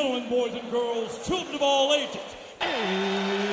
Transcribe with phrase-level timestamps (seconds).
[0.00, 3.49] gentlemen, boys and girls, children of all ages.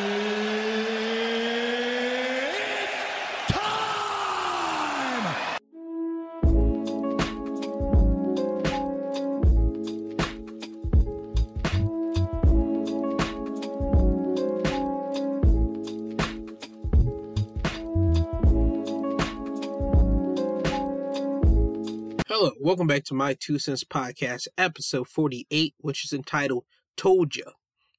[22.68, 26.66] Welcome back to my Two Cents Podcast, episode 48, which is entitled
[26.98, 27.52] Told Ya.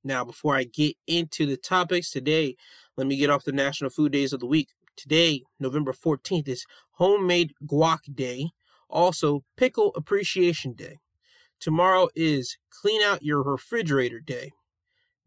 [0.05, 2.55] Now, before I get into the topics today,
[2.95, 4.69] let me get off the National Food Days of the Week.
[4.95, 6.67] Today, November 14th, is
[6.97, 8.51] Homemade Guac Day,
[8.91, 10.99] also Pickle Appreciation Day.
[11.59, 14.53] Tomorrow is Clean Out Your Refrigerator Day.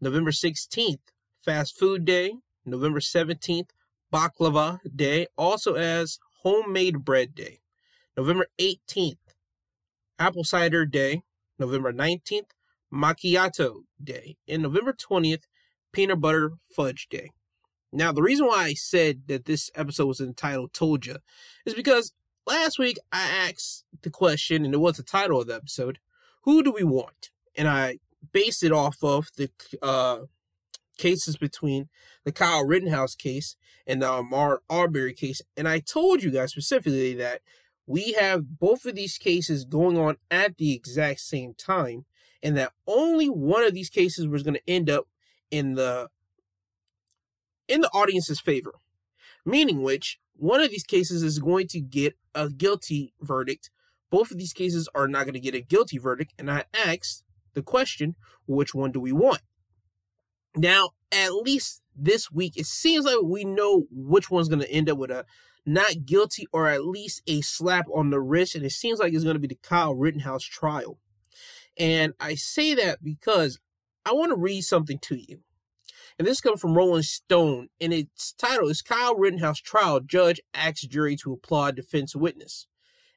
[0.00, 1.00] November 16th,
[1.40, 2.34] Fast Food Day.
[2.64, 3.70] November 17th,
[4.14, 7.58] Baklava Day, also as Homemade Bread Day.
[8.16, 9.16] November 18th,
[10.22, 11.22] Apple Cider Day.
[11.58, 12.50] November 19th,
[12.92, 14.36] Macchiato Day.
[14.48, 15.44] And November 20th,
[15.92, 17.30] Peanut Butter Fudge Day.
[17.92, 21.16] Now, the reason why I said that this episode was entitled Told Ya
[21.66, 22.12] is because
[22.46, 25.98] last week I asked the question, and it was the title of the episode,
[26.44, 27.30] Who do we want?
[27.56, 27.98] And I
[28.32, 29.50] based it off of the
[29.82, 30.20] uh,
[30.96, 31.90] cases between
[32.24, 35.42] the Kyle Rittenhouse case and the Ahmaud Arbery case.
[35.56, 37.42] And I told you guys specifically that
[37.86, 42.04] we have both of these cases going on at the exact same time,
[42.42, 45.06] and that only one of these cases was going to end up
[45.50, 46.08] in the
[47.68, 48.74] in the audience's favor.
[49.44, 53.70] Meaning which one of these cases is going to get a guilty verdict.
[54.10, 57.24] Both of these cases are not going to get a guilty verdict, and I asked
[57.54, 58.14] the question,
[58.46, 59.40] which one do we want?
[60.54, 64.90] Now, at least this week, it seems like we know which one's going to end
[64.90, 65.24] up with a
[65.64, 68.54] not guilty or at least a slap on the wrist.
[68.54, 70.98] And it seems like it's going to be the Kyle Rittenhouse trial.
[71.78, 73.58] And I say that because
[74.04, 75.40] I want to read something to you.
[76.18, 80.82] And this comes from Rolling Stone, and its title is Kyle Rittenhouse Trial Judge Asks
[80.82, 82.66] Jury to Applaud Defense Witness.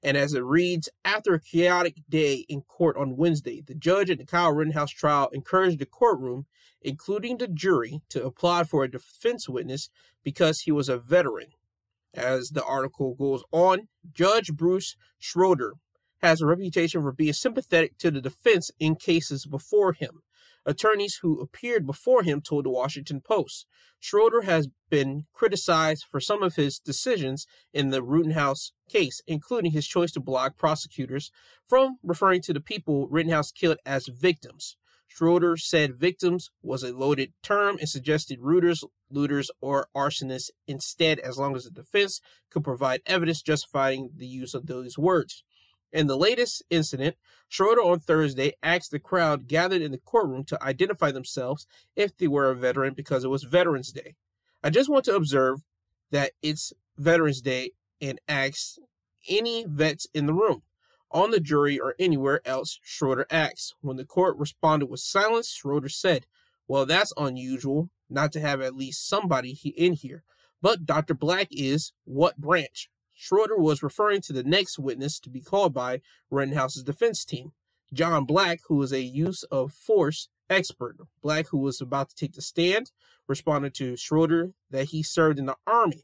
[0.01, 4.19] And as it reads, after a chaotic day in court on Wednesday, the judge at
[4.19, 6.45] the Kyle Rittenhouse trial encouraged the courtroom,
[6.81, 9.89] including the jury, to applaud for a defense witness
[10.23, 11.47] because he was a veteran.
[12.15, 15.73] As the article goes on, Judge Bruce Schroeder
[16.21, 20.21] has a reputation for being sympathetic to the defense in cases before him.
[20.65, 23.67] Attorneys who appeared before him told the Washington Post.
[23.99, 29.85] Schroeder has been criticized for some of his decisions in the Rittenhouse case, including his
[29.85, 31.31] choice to block prosecutors
[31.65, 34.77] from referring to the people Rittenhouse killed as victims.
[35.07, 41.37] Schroeder said victims was a loaded term and suggested rooters, looters, or arsonists instead, as
[41.37, 45.43] long as the defense could provide evidence justifying the use of those words.
[45.93, 47.15] In the latest incident,
[47.47, 51.65] Schroeder on Thursday asked the crowd gathered in the courtroom to identify themselves
[51.95, 54.15] if they were a veteran because it was Veterans Day.
[54.61, 55.61] I just want to observe
[56.11, 57.71] that it's Veterans Day
[58.01, 58.75] and ask
[59.29, 60.63] any vets in the room
[61.15, 63.73] on the jury or anywhere else, Schroeder asked.
[63.79, 66.27] When the court responded with silence, Schroeder said,
[66.67, 70.23] Well, that's unusual not to have at least somebody in here.
[70.61, 71.13] But Dr.
[71.13, 72.89] Black is what branch?
[73.13, 77.53] Schroeder was referring to the next witness to be called by Rittenhouse's defense team,
[77.93, 80.97] John Black, who is a use of force expert.
[81.23, 82.91] Black, who was about to take the stand,
[83.25, 86.03] responded to Schroeder that he served in the army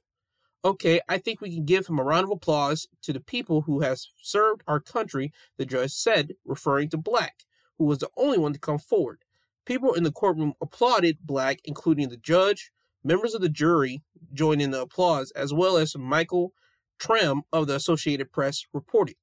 [0.64, 3.80] Okay, I think we can give him a round of applause to the people who
[3.80, 7.46] has served our country, the judge said, referring to Black,
[7.80, 9.24] who was the only one to come forward.
[9.66, 12.72] People in the courtroom applauded Black, including the judge,
[13.04, 16.54] members of the jury joined in the applause, as well as Michael
[17.00, 19.16] Tarm of the Associated Press reported.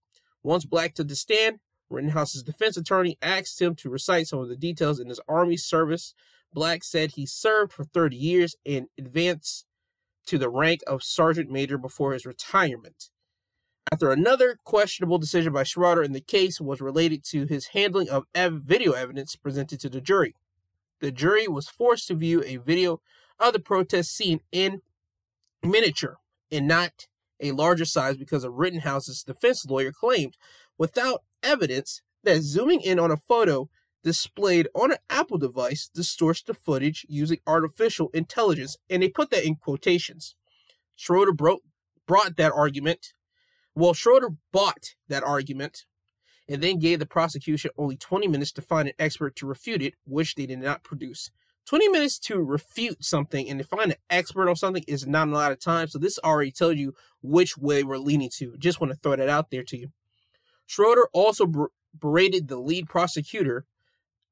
[0.42, 4.56] Once Black took the stand, Rittenhouse's defense attorney asked him to recite some of the
[4.56, 6.14] details in his Army service.
[6.52, 9.66] Black said he served for 30 years in advanced
[10.28, 13.08] to the rank of sergeant major before his retirement.
[13.90, 18.24] After another questionable decision by Schroeder in the case was related to his handling of
[18.34, 20.34] ev- video evidence presented to the jury.
[21.00, 23.00] The jury was forced to view a video
[23.38, 24.82] of the protest scene in
[25.62, 26.16] miniature
[26.52, 27.06] and not
[27.40, 30.36] a larger size because of Rittenhouse's defense lawyer claimed,
[30.76, 33.70] without evidence, that zooming in on a photo
[34.02, 39.44] displayed on an Apple device distorts the footage using artificial intelligence, and they put that
[39.44, 40.34] in quotations.
[40.96, 41.60] Schroeder brought,
[42.06, 43.12] brought that argument.
[43.74, 45.84] Well, Schroeder bought that argument
[46.48, 49.94] and then gave the prosecution only 20 minutes to find an expert to refute it,
[50.04, 51.30] which they did not produce.
[51.66, 55.32] 20 minutes to refute something and to find an expert on something is not a
[55.32, 58.56] lot of time, so this already tells you which way we're leaning to.
[58.56, 59.88] Just want to throw that out there to you.
[60.66, 61.46] Schroeder also
[61.98, 63.66] berated the lead prosecutor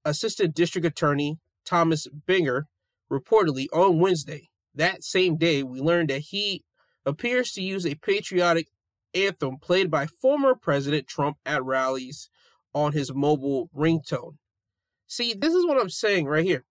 [0.06, 2.62] Assistant District Attorney Thomas Binger
[3.11, 4.49] reportedly on Wednesday.
[4.75, 6.64] That same day, we learned that he
[7.05, 8.69] appears to use a patriotic
[9.14, 12.31] anthem played by former President Trump at rallies
[12.73, 14.37] on his mobile ringtone.
[15.06, 16.64] See, this is what I'm saying right here.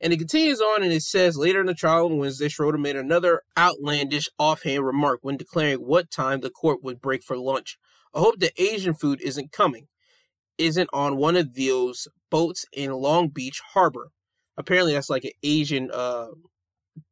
[0.00, 2.96] And it continues on and it says later in the trial on Wednesday, Schroeder made
[2.96, 7.78] another outlandish offhand remark when declaring what time the court would break for lunch.
[8.14, 9.86] I hope the Asian food isn't coming,
[10.58, 14.10] isn't on one of those boats in Long Beach Harbor.
[14.56, 16.28] Apparently, that's like an Asian, uh,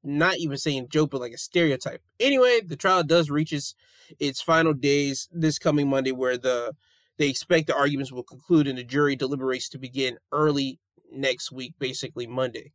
[0.04, 2.02] not even saying joke, but like a stereotype.
[2.20, 3.74] Anyway, the trial does reach its,
[4.20, 6.74] its final days this coming Monday, where the
[7.18, 10.80] they expect the arguments will conclude and the jury deliberates to begin early
[11.12, 12.72] next week, basically Monday.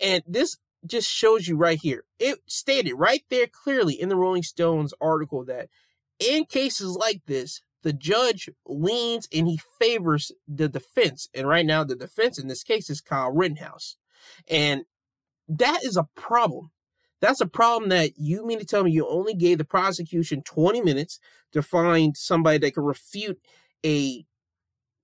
[0.00, 2.04] And this just shows you right here.
[2.18, 5.68] It stated right there clearly in the Rolling Stones article that
[6.18, 11.28] in cases like this, the judge leans and he favors the defense.
[11.34, 13.96] And right now, the defense in this case is Kyle Rittenhouse.
[14.48, 14.84] And
[15.48, 16.70] that is a problem.
[17.20, 20.82] That's a problem that you mean to tell me you only gave the prosecution 20
[20.82, 21.18] minutes
[21.52, 23.40] to find somebody that could refute
[23.84, 24.24] a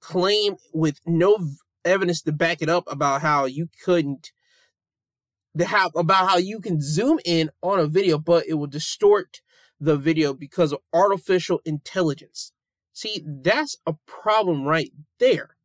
[0.01, 1.39] claim with no
[1.85, 4.33] evidence to back it up about how you couldn't
[5.55, 9.41] the how about how you can zoom in on a video but it will distort
[9.81, 12.53] the video because of artificial intelligence.
[12.95, 15.57] See, that's a problem right there.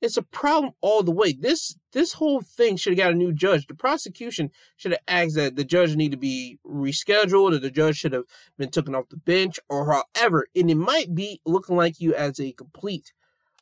[0.00, 1.32] It's a problem all the way.
[1.32, 3.66] This this whole thing should have got a new judge.
[3.66, 7.96] The prosecution should have asked that the judge need to be rescheduled, or the judge
[7.96, 8.24] should have
[8.56, 10.46] been taken off the bench, or however.
[10.54, 13.12] And it might be looking like you as a complete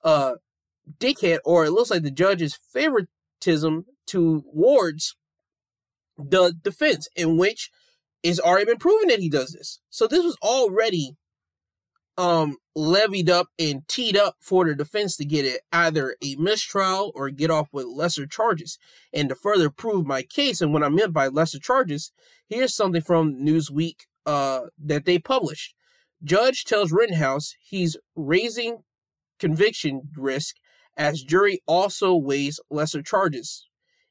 [0.03, 0.35] uh
[0.99, 5.17] dickhead, or it looks like the judge's favoritism towards
[6.19, 7.71] the defense, in which
[8.23, 9.81] it's already been proven that he does this.
[9.89, 11.17] So this was already
[12.17, 17.13] um levied up and teed up for the defense to get it either a mistrial
[17.15, 18.79] or get off with lesser charges.
[19.13, 22.13] And to further prove my case and what I meant by lesser charges,
[22.49, 25.75] here's something from Newsweek uh that they published.
[26.23, 28.79] Judge tells Rittenhouse he's raising
[29.39, 30.57] conviction risk
[30.97, 33.69] as jury also weighs lesser charges.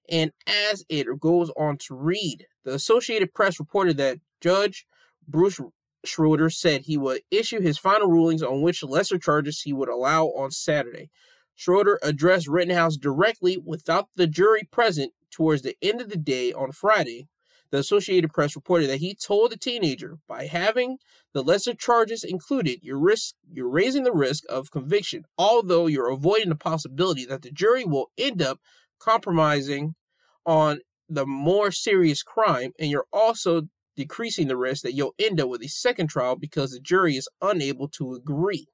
[0.10, 4.86] And as it goes on to read, the Associated Press reported that Judge
[5.28, 5.60] Bruce
[6.06, 10.26] Schroeder said he would issue his final rulings on which lesser charges he would allow
[10.28, 11.10] on Saturday.
[11.56, 16.72] Schroeder addressed Rittenhouse directly without the jury present towards the end of the day on
[16.72, 17.28] Friday.
[17.72, 20.98] The Associated Press reported that he told the teenager, by having
[21.34, 26.50] the lesser charges included, you're risk you're raising the risk of conviction, although you're avoiding
[26.50, 28.60] the possibility that the jury will end up
[29.00, 29.96] compromising
[30.46, 33.64] on the more serious crime, and you're also
[33.95, 37.30] decreasing the risk that you'll end up with a second trial because the jury is
[37.42, 38.68] unable to agree.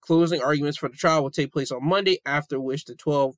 [0.00, 3.34] Closing arguments for the trial will take place on Monday, after which the 12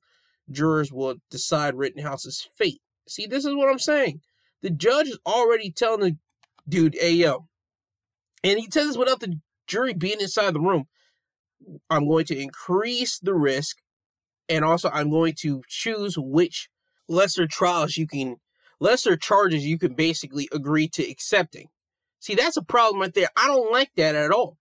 [0.49, 2.81] jurors will decide Rittenhouse's fate.
[3.07, 4.21] See, this is what I'm saying.
[4.61, 6.17] The judge is already telling the
[6.69, 7.47] dude, hey, yo,
[8.43, 10.85] and he tells us without the jury being inside the room.
[11.89, 13.77] I'm going to increase the risk,
[14.49, 16.69] and also I'm going to choose which
[17.07, 18.37] lesser trials you can
[18.81, 21.67] lesser charges you can basically agree to accepting.
[22.19, 23.29] See, that's a problem right there.
[23.37, 24.57] I don't like that at all.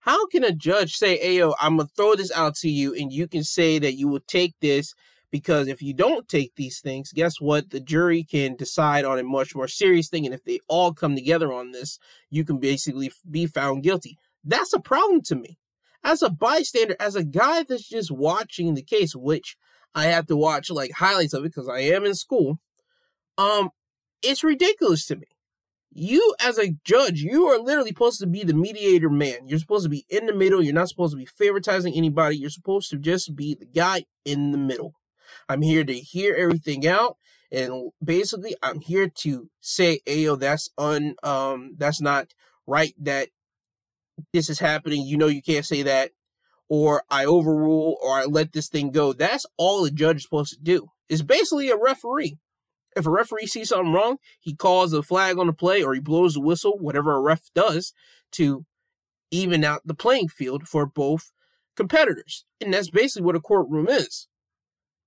[0.00, 3.12] How can a judge say, hey, I'm going to throw this out to you and
[3.12, 4.94] you can say that you will take this
[5.30, 7.70] because if you don't take these things, guess what?
[7.70, 10.24] The jury can decide on a much more serious thing.
[10.24, 11.98] And if they all come together on this,
[12.30, 14.18] you can basically be found guilty.
[14.44, 15.58] That's a problem to me.
[16.04, 19.56] As a bystander, as a guy that's just watching the case, which
[19.94, 22.58] I have to watch like highlights of it because I am in school.
[23.38, 23.70] Um,
[24.22, 25.26] it's ridiculous to me.
[25.96, 29.46] You, as a judge, you are literally supposed to be the mediator man.
[29.46, 30.60] You're supposed to be in the middle.
[30.60, 32.36] You're not supposed to be favoritizing anybody.
[32.36, 34.94] You're supposed to just be the guy in the middle.
[35.48, 37.16] I'm here to hear everything out.
[37.52, 42.34] And basically, I'm here to say, Ayo, that's un, um, that's not
[42.66, 43.28] right that
[44.32, 45.06] this is happening.
[45.06, 46.10] You know, you can't say that.
[46.68, 49.12] Or I overrule or I let this thing go.
[49.12, 50.88] That's all a judge is supposed to do.
[51.08, 52.38] It's basically a referee.
[52.96, 56.00] If a referee sees something wrong, he calls a flag on the play or he
[56.00, 57.92] blows the whistle, whatever a ref does,
[58.32, 58.64] to
[59.30, 61.32] even out the playing field for both
[61.76, 62.44] competitors.
[62.60, 64.28] And that's basically what a courtroom is.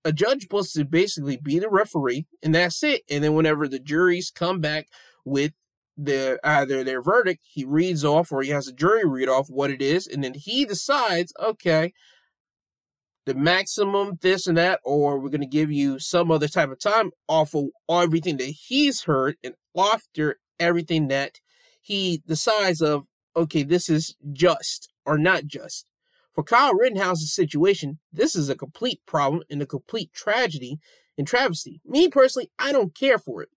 [0.03, 3.03] A judge supposed to basically be the referee, and that's it.
[3.10, 4.88] And then whenever the juries come back
[5.25, 5.53] with
[5.98, 9.72] the either their verdict, he reads off or he has a jury read off what
[9.72, 11.94] it is, and then he decides, okay,
[13.27, 16.79] the maximum this and that, or we're going to give you some other type of
[16.79, 21.34] time off of everything that he's heard and after everything that
[21.81, 23.05] he decides of,
[23.36, 25.86] okay, this is just or not just.
[26.34, 30.77] For Kyle Rittenhouse's situation, this is a complete problem and a complete tragedy
[31.17, 31.81] and travesty.
[31.86, 33.50] Me personally, I don't care for it.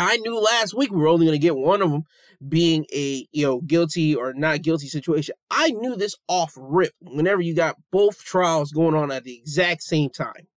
[0.00, 2.04] I knew last week we were only going to get one of them
[2.46, 5.34] being a you know guilty or not guilty situation.
[5.50, 9.82] I knew this off rip whenever you got both trials going on at the exact
[9.82, 10.48] same time.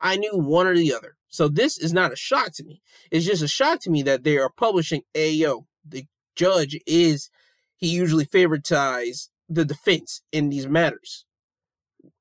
[0.00, 1.16] I knew one or the other.
[1.28, 2.80] So this is not a shock to me.
[3.10, 7.30] It's just a shock to me that they are publishing a yo, the judge is
[7.76, 11.24] he usually favoritize the defense in these matters.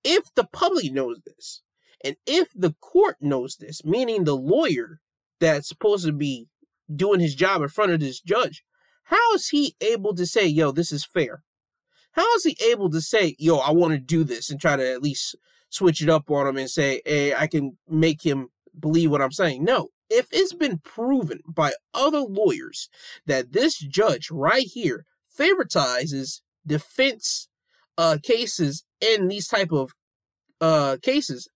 [0.03, 1.62] If the public knows this,
[2.03, 5.01] and if the court knows this, meaning the lawyer
[5.39, 6.48] that's supposed to be
[6.94, 8.63] doing his job in front of this judge,
[9.06, 11.44] how is he able to say, yo, this is fair?
[12.12, 14.91] How is he able to say, yo, I want to do this and try to
[14.91, 15.36] at least
[15.70, 19.32] switch it up on him and say, hey, I can make him believe what I'm
[19.32, 19.63] saying?
[19.63, 19.89] No.
[20.10, 22.89] If it's been proven by other lawyers
[23.25, 25.06] that this judge right here
[25.38, 27.50] favoritizes defense
[27.98, 29.91] uh, cases in these type of
[30.62, 31.50] uh, cases,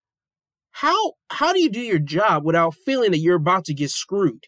[0.72, 4.48] how how do you do your job without feeling that you're about to get screwed?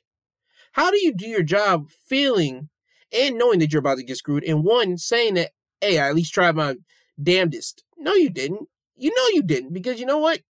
[0.73, 2.69] How do you do your job feeling
[3.11, 4.43] and knowing that you're about to get screwed?
[4.43, 5.51] And one saying that,
[5.81, 6.75] hey, I at least tried my
[7.21, 7.83] damnedest.
[7.97, 8.67] No, you didn't.
[8.95, 10.41] You know you didn't because you know what?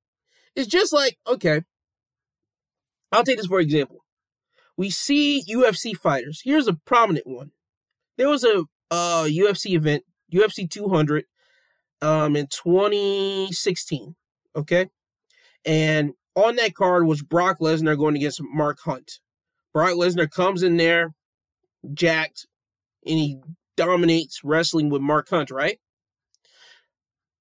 [0.55, 1.62] It's just like okay.
[3.11, 4.05] I'll take this for example.
[4.76, 6.43] We see UFC fighters.
[6.45, 7.50] Here's a prominent one.
[8.17, 11.25] There was a uh, UFC event, UFC 200,
[12.00, 14.14] um, in 2016.
[14.55, 14.88] Okay,
[15.64, 19.21] and on that card was Brock Lesnar going against Mark Hunt.
[19.73, 21.14] Brock Lesnar comes in there,
[21.95, 22.47] jacked,
[23.07, 23.38] and he
[23.76, 25.79] dominates wrestling with Mark Hunt, right?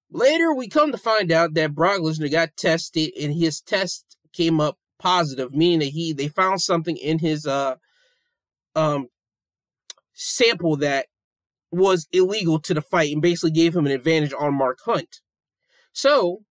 [0.10, 4.60] Later, we come to find out that Brock Lesnar got tested, and his test came
[4.60, 7.76] up positive, meaning that he they found something in his uh
[8.76, 9.08] um
[10.14, 11.08] sample that
[11.72, 15.22] was illegal to the fight and basically gave him an advantage on Mark Hunt.
[15.94, 16.44] So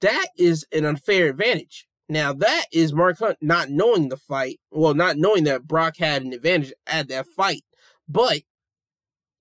[0.00, 1.86] that is an unfair advantage.
[2.12, 6.22] Now that is Mark Hunt not knowing the fight, well, not knowing that Brock had
[6.22, 7.64] an advantage at that fight.
[8.06, 8.42] But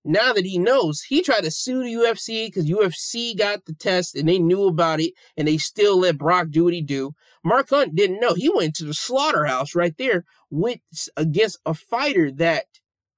[0.06, 4.16] now that he knows, he tried to sue the UFC because UFC got the test
[4.16, 7.12] and they knew about it and they still let Brock do what he do.
[7.44, 8.36] Mark Hunt didn't know.
[8.36, 10.80] He went to the slaughterhouse right there with
[11.18, 12.68] against a fighter that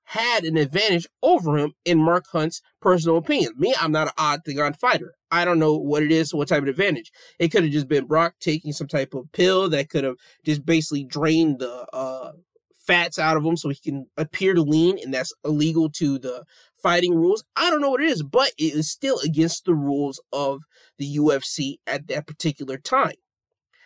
[0.05, 3.53] had an advantage over him in Mark Hunt's personal opinion.
[3.57, 5.13] Me, I'm not an odd thing on fighter.
[5.31, 7.11] I don't know what it is, what type of advantage.
[7.39, 10.65] It could have just been Brock taking some type of pill that could have just
[10.65, 12.33] basically drained the uh,
[12.75, 16.43] fats out of him so he can appear to lean, and that's illegal to the
[16.75, 17.43] fighting rules.
[17.55, 20.63] I don't know what it is, but it is still against the rules of
[20.97, 23.15] the UFC at that particular time.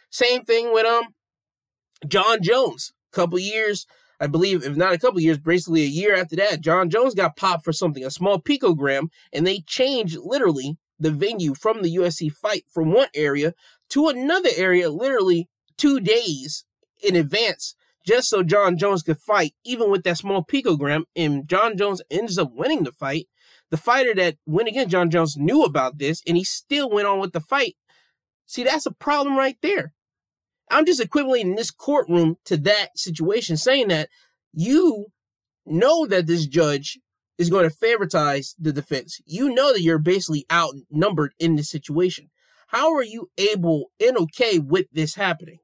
[0.09, 1.13] Same thing with um
[2.07, 2.93] Jon Jones.
[3.13, 3.85] A couple years
[4.19, 7.35] I believe, if not a couple years, basically a year after that, Jon Jones got
[7.35, 12.31] popped for something, a small picogram, and they changed literally the venue from the UFC
[12.31, 13.53] fight from one area
[13.89, 15.47] to another area, literally
[15.77, 16.65] two days
[17.03, 21.03] in advance, just so Jon Jones could fight, even with that small picogram.
[21.15, 23.27] And Jon Jones ends up winning the fight.
[23.69, 27.19] The fighter that went against Jon Jones knew about this, and he still went on
[27.19, 27.75] with the fight.
[28.45, 29.93] See, that's a problem right there.
[30.69, 34.09] I'm just equivalent in this courtroom to that situation, saying that
[34.53, 35.07] you
[35.65, 36.99] know that this judge
[37.37, 39.21] is going to favoritize the defense.
[39.25, 42.29] You know that you're basically outnumbered in this situation.
[42.69, 45.59] How are you able and okay with this happening?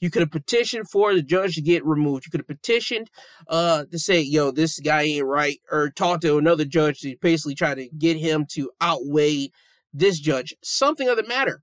[0.00, 2.26] You could have petitioned for the judge to get removed.
[2.26, 3.10] You could have petitioned
[3.48, 7.54] uh, to say, yo, this guy ain't right, or talk to another judge to basically
[7.54, 9.50] try to get him to outweigh
[9.94, 10.54] this judge.
[10.62, 11.62] Something of the matter.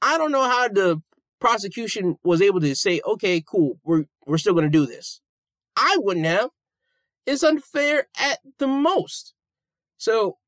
[0.00, 1.02] I don't know how to
[1.44, 5.20] prosecution was able to say, okay, cool, we're we're still going to do this.
[5.76, 6.48] I wouldn't have.
[7.26, 9.34] It's unfair at the most.
[9.98, 10.38] So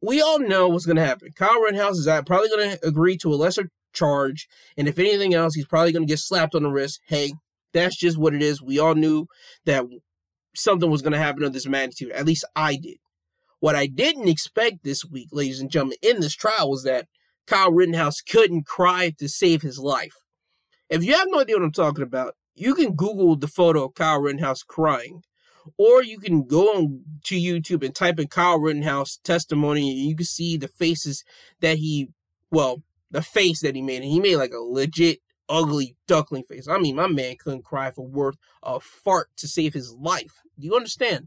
[0.00, 1.30] we all know what's going to happen.
[1.34, 4.46] Kyle Rittenhouse is uh, probably going to agree to a lesser charge,
[4.76, 7.00] and if anything else, he's probably going to get slapped on the wrist.
[7.08, 7.32] Hey,
[7.72, 8.62] that's just what it is.
[8.62, 9.26] We all knew
[9.64, 9.84] that
[10.54, 12.12] something was going to happen of this magnitude.
[12.12, 12.98] At least I did.
[13.58, 17.08] What I didn't expect this week, ladies and gentlemen, in this trial was that
[17.44, 20.14] Kyle Rittenhouse couldn't cry to save his life.
[20.94, 23.94] If you have no idea what I'm talking about, you can Google the photo of
[23.94, 25.24] Kyle Rittenhouse crying,
[25.76, 30.14] or you can go on to YouTube and type in Kyle Rittenhouse testimony, and you
[30.14, 31.24] can see the faces
[31.60, 32.10] that he,
[32.52, 36.68] well, the face that he made, and he made like a legit ugly duckling face.
[36.68, 40.42] I mean, my man couldn't cry for worth a fart to save his life.
[40.56, 41.26] Do you understand?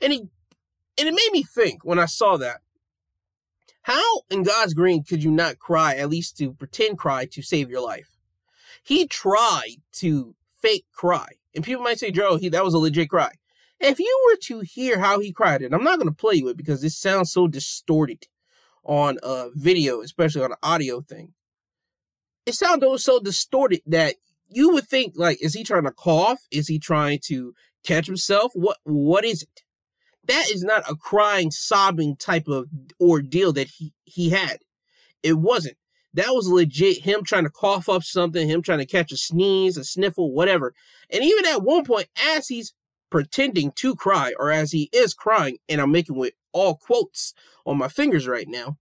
[0.00, 0.20] And he,
[0.96, 2.60] and it made me think when I saw that.
[3.82, 7.68] How in God's green could you not cry, at least to pretend cry to save
[7.68, 8.16] your life?
[8.82, 11.28] He tried to fake cry.
[11.54, 13.32] And people might say, Joe, he, that was a legit cry.
[13.80, 16.48] If you were to hear how he cried, and I'm not going to play you
[16.48, 18.26] it because this sounds so distorted
[18.84, 21.32] on a video, especially on an audio thing.
[22.46, 24.16] It sounded so distorted that
[24.48, 26.40] you would think like, is he trying to cough?
[26.50, 28.52] Is he trying to catch himself?
[28.54, 29.62] What what is it?
[30.24, 32.68] That is not a crying, sobbing type of
[33.00, 34.58] ordeal that he, he had.
[35.22, 35.76] It wasn't.
[36.12, 39.76] That was legit him trying to cough up something, him trying to catch a sneeze,
[39.76, 40.74] a sniffle, whatever.
[41.08, 42.74] And even at one point, as he's
[43.10, 47.32] pretending to cry, or as he is crying, and I'm making with all quotes
[47.64, 48.76] on my fingers right now,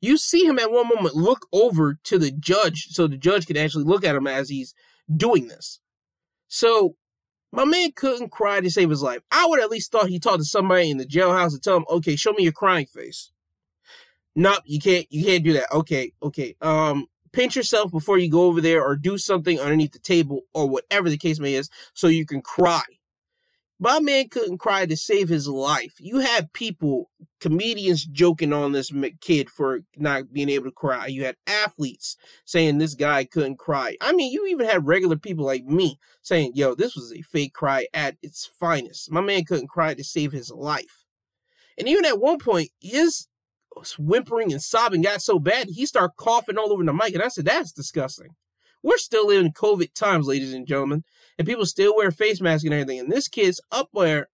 [0.00, 3.56] you see him at one moment look over to the judge so the judge can
[3.56, 4.74] actually look at him as he's
[5.14, 5.80] doing this.
[6.46, 6.94] So
[7.50, 9.22] my man couldn't cry to save his life.
[9.30, 11.86] I would at least thought he talked to somebody in the jailhouse to tell him,
[11.90, 13.32] okay, show me your crying face.
[14.38, 15.66] Nope, you can't you can't do that.
[15.72, 16.54] Okay, okay.
[16.60, 20.68] Um pinch yourself before you go over there or do something underneath the table or
[20.68, 22.84] whatever the case may is so you can cry.
[23.80, 25.94] My man couldn't cry to save his life.
[25.98, 31.06] You had people, comedians joking on this kid for not being able to cry.
[31.06, 33.96] You had athletes saying this guy couldn't cry.
[34.00, 37.54] I mean, you even had regular people like me saying, yo, this was a fake
[37.54, 39.10] cry at its finest.
[39.10, 41.04] My man couldn't cry to save his life.
[41.76, 43.26] And even at one point, his
[43.98, 47.14] whimpering and sobbing got so bad, he started coughing all over the mic.
[47.14, 48.34] And I said, that's disgusting.
[48.82, 51.04] We're still in COVID times, ladies and gentlemen,
[51.36, 53.00] and people still wear face masks and everything.
[53.00, 54.28] And this kid's up there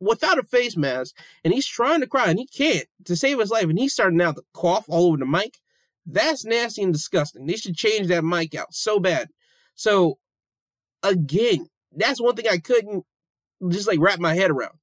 [0.00, 3.50] without a face mask, and he's trying to cry, and he can't to save his
[3.50, 5.58] life, and he's starting now to cough all over the mic.
[6.06, 7.46] That's nasty and disgusting.
[7.46, 9.28] They should change that mic out so bad.
[9.74, 10.18] So,
[11.02, 13.04] again, that's one thing I couldn't
[13.68, 14.78] just like wrap my head around.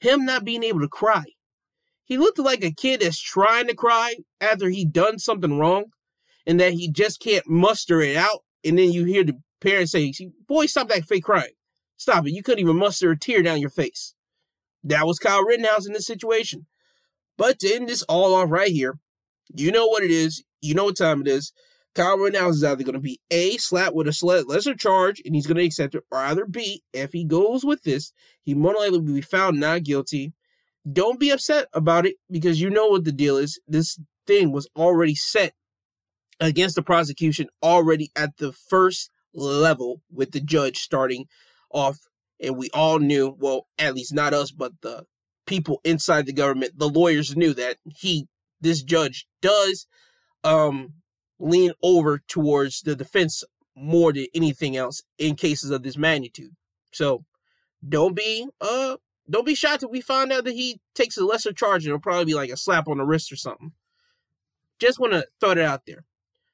[0.00, 1.24] Him not being able to cry.
[2.06, 5.86] He looked like a kid that's trying to cry after he done something wrong
[6.46, 10.12] and that he just can't muster it out and then you hear the parents say,
[10.48, 11.54] "Boy, stop that fake crying.
[11.96, 12.32] Stop it.
[12.32, 14.14] You couldn't even muster a tear down your face."
[14.82, 16.66] That was Kyle Rittenhouse in this situation.
[17.36, 18.98] But to end this all off right here,
[19.54, 20.42] you know what it is.
[20.60, 21.52] You know what time it is.
[21.94, 25.46] Kyle Rittenhouse is either going to be A, slapped with a lesser charge, and he's
[25.46, 28.98] going to accept it, or either B, if he goes with this, he more likely
[28.98, 30.34] will be found not guilty.
[30.90, 33.60] Don't be upset about it because you know what the deal is.
[33.66, 35.54] This thing was already set
[36.40, 41.26] against the prosecution already at the first level with the judge starting
[41.70, 41.98] off.
[42.40, 45.06] And we all knew, well, at least not us, but the
[45.46, 48.28] people inside the government, the lawyers knew that he,
[48.60, 49.86] this judge does,
[50.44, 50.94] um,
[51.38, 53.42] lean over towards the defense
[53.74, 56.52] more than anything else in cases of this magnitude.
[56.92, 57.24] So
[57.86, 58.96] don't be, uh,
[59.28, 62.00] don't be shocked if we find out that he takes a lesser charge and it'll
[62.00, 63.72] probably be like a slap on the wrist or something.
[64.78, 66.04] Just want to throw it out there.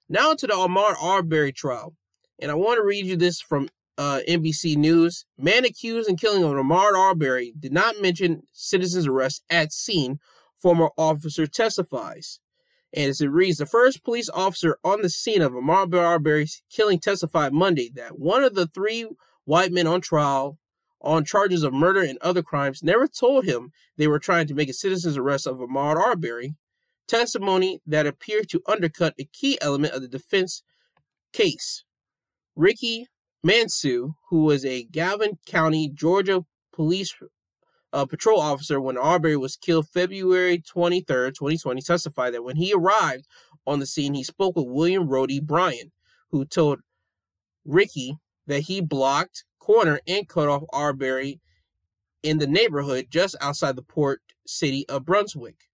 [0.09, 1.95] Now to the Ahmaud Arbery trial.
[2.41, 5.27] And I want to read you this from uh, NBC News.
[5.39, 10.19] Man accused in killing of Ahmaud Arbery did not mention citizen's arrest at scene,
[10.57, 12.41] former officer testifies.
[12.95, 16.99] And as it reads, the first police officer on the scene of Ahmaud Arbery's killing
[16.99, 19.09] testified Monday that one of the three
[19.45, 20.59] white men on trial
[21.03, 24.69] on charges of murder and other crimes never told him they were trying to make
[24.69, 26.55] a citizen's arrest of Ahmaud Arbery
[27.09, 30.63] testimony that appeared to undercut a key element of the defense
[31.33, 31.85] case.
[32.55, 33.07] Ricky
[33.45, 37.15] Minshew, who was a Glynn County, Georgia police
[37.93, 43.27] uh, patrol officer when Arbery was killed February 23, 2020, testified that when he arrived
[43.67, 45.93] on the scene, he spoke with William Roddie Bryan,
[46.31, 46.81] who told
[47.65, 51.41] Ricky that he blocked, cornered, and cut off Arbery
[52.21, 55.69] in the neighborhood just outside the port city of Brunswick.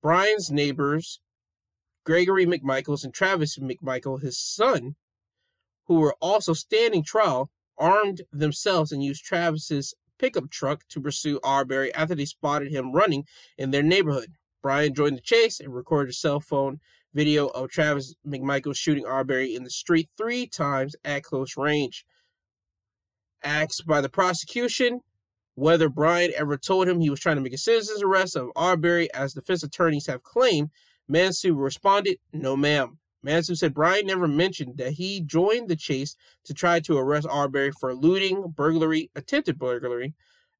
[0.00, 1.18] Bryan's neighbors,
[2.04, 4.94] Gregory McMichaels and Travis McMichael, his son,
[5.86, 11.92] who were also standing trial, armed themselves and used Travis's pickup truck to pursue Arbery
[11.96, 13.24] after they spotted him running
[13.58, 14.34] in their neighborhood.
[14.62, 16.78] Bryan joined the chase and recorded a cell phone
[17.12, 22.06] video of Travis McMichael shooting Arbery in the street three times at close range.
[23.44, 25.00] Asked by the prosecution,
[25.54, 29.12] whether Bryan ever told him he was trying to make a citizen's arrest of Arbery,
[29.12, 30.70] as defense attorneys have claimed,
[31.10, 32.98] Minshew responded, No, ma'am.
[33.24, 37.70] Minshew said Bryan never mentioned that he joined the chase to try to arrest Arbery
[37.72, 40.14] for looting, burglary, attempted burglary,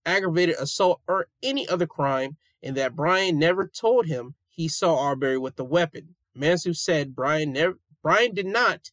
[0.06, 5.38] aggravated assault, or any other crime, and that Bryan never told him he saw Arbery
[5.38, 6.14] with the weapon.
[6.36, 8.90] Minshew said Bryan never Bryan did not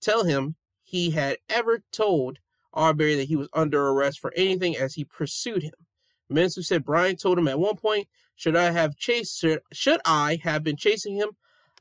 [0.00, 2.38] tell him he had ever told
[2.76, 5.72] Arbery that he was under arrest for anything as he pursued him.
[6.30, 10.38] Minshew said Bryan told him at one point, should I have chased should, should I
[10.42, 11.30] have been chasing him?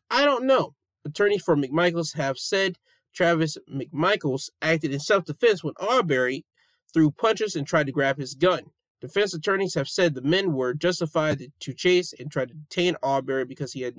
[0.10, 0.76] I don't know.
[1.06, 2.78] Attorneys for McMichaels have said
[3.14, 6.46] Travis McMichaels acted in self-defense when Arbery
[6.94, 8.72] threw punches and tried to grab his gun.
[9.02, 13.46] Defense attorneys have said the men were justified to chase and try to detain Arbery
[13.46, 13.96] because he had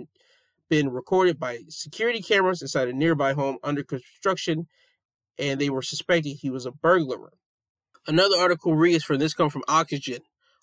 [0.68, 4.66] been recorded by security cameras inside a nearby home under construction,
[5.38, 7.32] and they were suspecting he was a burglar.
[8.06, 10.20] Another article reads from this come from Oxygen.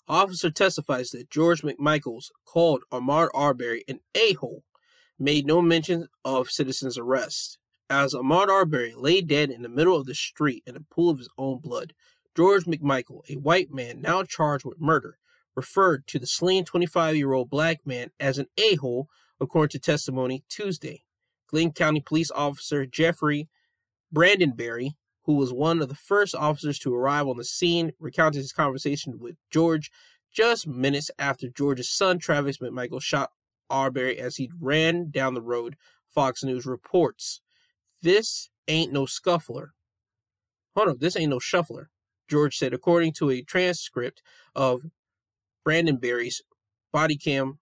[0.08, 4.64] Officer testifies that George McMichaels called Ahmaud Arbery an a-hole,
[5.18, 7.58] made no mention of citizen's arrest.
[7.88, 11.18] As Ahmaud Arbery lay dead in the middle of the street in a pool of
[11.18, 11.94] his own blood,
[12.36, 15.18] George McMichael, a white man now charged with murder,
[15.54, 19.08] referred to the slain 25 year old black man as an a hole,
[19.40, 21.04] according to testimony Tuesday.
[21.46, 23.48] Glynn County Police Officer Jeffrey
[24.14, 24.90] Brandenberry,
[25.24, 29.18] who was one of the first officers to arrive on the scene, recounted his conversation
[29.18, 29.90] with George
[30.32, 33.30] just minutes after George's son Travis McMichael shot
[33.70, 35.76] Arbery as he ran down the road,
[36.08, 37.40] Fox News reports.
[38.02, 39.72] This ain't no scuffler.
[40.76, 41.88] Hold on, this ain't no shuffler.
[42.28, 44.22] George said, according to a transcript
[44.54, 44.82] of
[45.66, 46.42] Brandenberry's
[46.92, 47.58] body cam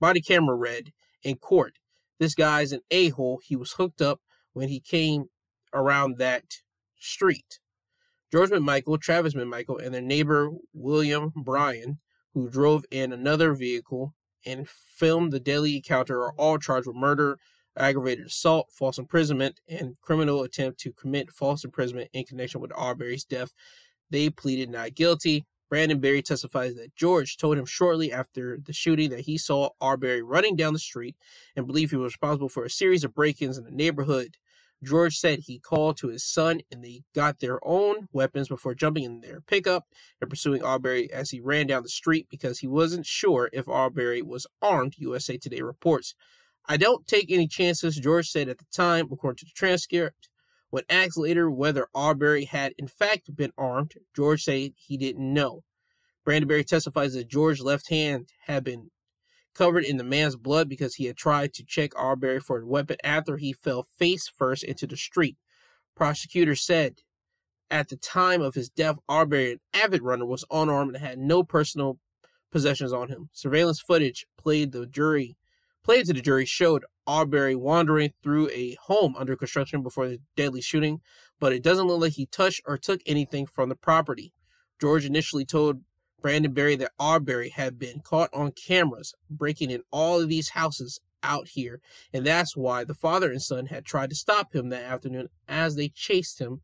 [0.00, 1.74] body camera read in court.
[2.18, 3.40] This guy's an a-hole.
[3.44, 4.20] He was hooked up
[4.52, 5.26] when he came
[5.72, 6.58] around that
[6.98, 7.60] street.
[8.30, 11.98] George McMichael, Travis McMichael, and their neighbor William Bryan,
[12.32, 14.14] who drove in another vehicle
[14.46, 17.38] and filmed the deadly encounter, are all charged with murder,
[17.76, 23.24] aggravated assault, false imprisonment, and criminal attempt to commit false imprisonment in connection with Arbery's
[23.24, 23.52] death.
[24.10, 25.44] They pleaded not guilty.
[25.72, 30.56] Brandenberry testifies that George told him shortly after the shooting that he saw Arbery running
[30.56, 31.16] down the street
[31.54, 34.36] and believed he was responsible for a series of break ins in the neighborhood.
[34.82, 39.04] George said he called to his son and they got their own weapons before jumping
[39.04, 39.86] in their pickup
[40.20, 44.22] and pursuing Arbery as he ran down the street because he wasn't sure if Arbery
[44.22, 46.14] was armed, USA Today reports.
[46.66, 50.28] I don't take any chances, George said at the time, according to the transcript.
[50.70, 55.64] When asked later whether Arbery had in fact been armed, George said he didn't know.
[56.24, 58.90] Brandenberry testifies that George's left hand had been
[59.60, 62.96] covered in the man's blood because he had tried to check Arbery for a weapon
[63.04, 65.36] after he fell face first into the street.
[65.94, 67.00] Prosecutors said
[67.70, 71.42] at the time of his death, Arbery, an avid runner, was unarmed and had no
[71.42, 71.98] personal
[72.50, 73.28] possessions on him.
[73.34, 75.36] Surveillance footage played the jury
[75.84, 80.62] played to the jury showed Arbery wandering through a home under construction before the deadly
[80.62, 81.00] shooting,
[81.38, 84.32] but it doesn't look like he touched or took anything from the property.
[84.80, 85.82] George initially told
[86.20, 91.48] Brandenberry that Arbery had been caught on cameras breaking in all of these houses out
[91.48, 91.80] here,
[92.12, 95.76] and that's why the father and son had tried to stop him that afternoon as
[95.76, 96.60] they chased him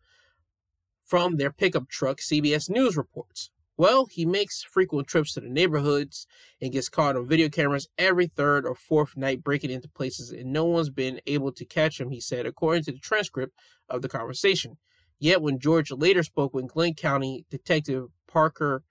[1.04, 3.50] from their pickup truck, CBS News reports.
[3.78, 6.26] Well, he makes frequent trips to the neighborhoods
[6.62, 10.52] and gets caught on video cameras every third or fourth night breaking into places, and
[10.52, 13.54] no one's been able to catch him, he said, according to the transcript
[13.88, 14.78] of the conversation.
[15.18, 18.82] Yet, when George later spoke with Glynn County Detective Parker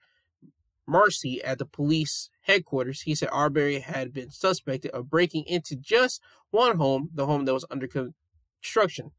[0.86, 6.22] Marcy at the police headquarters, he said Arbery had been suspected of breaking into just
[6.50, 9.10] one home, the home that was under construction.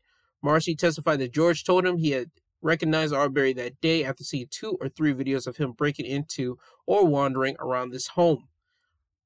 [0.41, 4.77] Marcy testified that George told him he had recognized Arbery that day after seeing two
[4.79, 8.47] or three videos of him breaking into or wandering around this home.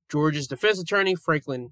[0.09, 1.71] George's defense attorney, Franklin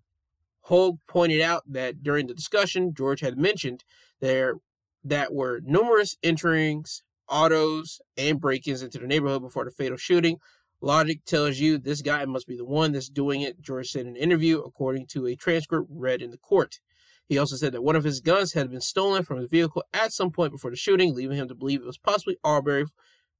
[0.62, 3.84] Hogue, pointed out that during the discussion, George had mentioned
[4.21, 4.55] there
[5.03, 10.39] that were numerous enterings, autos, and break-ins into the neighborhood before the fatal shooting.
[10.82, 14.10] Logic tells you this guy must be the one that's doing it, George said in
[14.10, 16.80] an interview, according to a transcript read in the court.
[17.28, 20.13] He also said that one of his guns had been stolen from his vehicle at
[20.13, 22.86] some point before the shooting, leaving him to believe it was possibly Arbery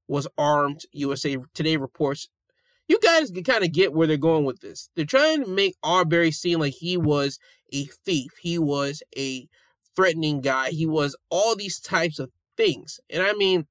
[0.08, 0.82] was armed.
[0.91, 2.30] USA Today reports.
[2.88, 4.89] You guys can kind of get where they're going with this.
[4.95, 7.39] They're trying to make Arbery seem like he was
[7.71, 8.32] a thief.
[8.41, 9.47] He was a
[9.95, 10.69] threatening guy.
[10.69, 12.99] He was all these types of things.
[13.10, 13.67] And I mean,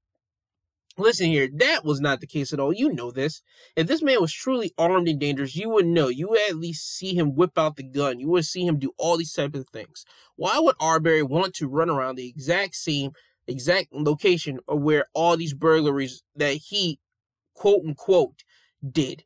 [0.98, 2.72] Listen here, that was not the case at all.
[2.72, 3.40] You know this.
[3.76, 6.08] If this man was truly armed and dangerous, you would know.
[6.08, 8.18] You would at least see him whip out the gun.
[8.18, 10.04] You would see him do all these types of things.
[10.34, 13.12] Why would Arbery want to run around the exact same,
[13.46, 16.98] exact location of where all these burglaries that he,
[17.54, 18.42] quote unquote,
[18.88, 19.22] did?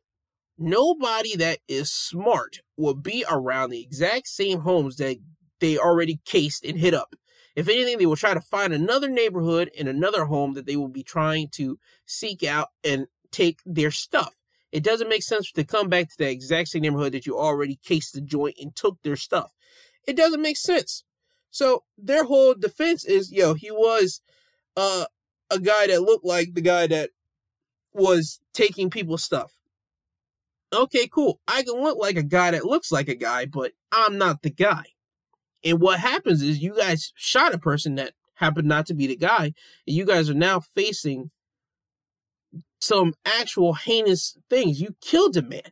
[0.59, 5.17] Nobody that is smart will be around the exact same homes that
[5.59, 7.15] they already cased and hit up.
[7.55, 10.87] If anything, they will try to find another neighborhood in another home that they will
[10.87, 14.35] be trying to seek out and take their stuff.
[14.71, 17.79] It doesn't make sense to come back to that exact same neighborhood that you already
[17.83, 19.51] cased the joint and took their stuff.
[20.07, 21.03] It doesn't make sense.
[21.51, 24.21] So their whole defense is, yo, he was
[24.75, 25.05] uh,
[25.51, 27.11] a guy that looked like the guy that
[27.93, 29.59] was taking people's stuff.
[30.73, 31.39] Okay, cool.
[31.47, 34.49] I can look like a guy that looks like a guy, but I'm not the
[34.49, 34.85] guy.
[35.63, 39.15] And what happens is you guys shot a person that happened not to be the
[39.15, 41.31] guy, and you guys are now facing
[42.81, 44.81] some actual heinous things.
[44.81, 45.71] You killed a man.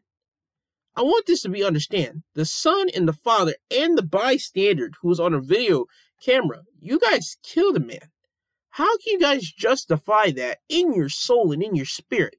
[0.95, 2.23] I want this to be understand.
[2.36, 5.86] The son and the father and the bystander who was on a video
[6.23, 8.12] camera, you guys killed a man.
[8.71, 12.38] How can you guys justify that in your soul and in your spirit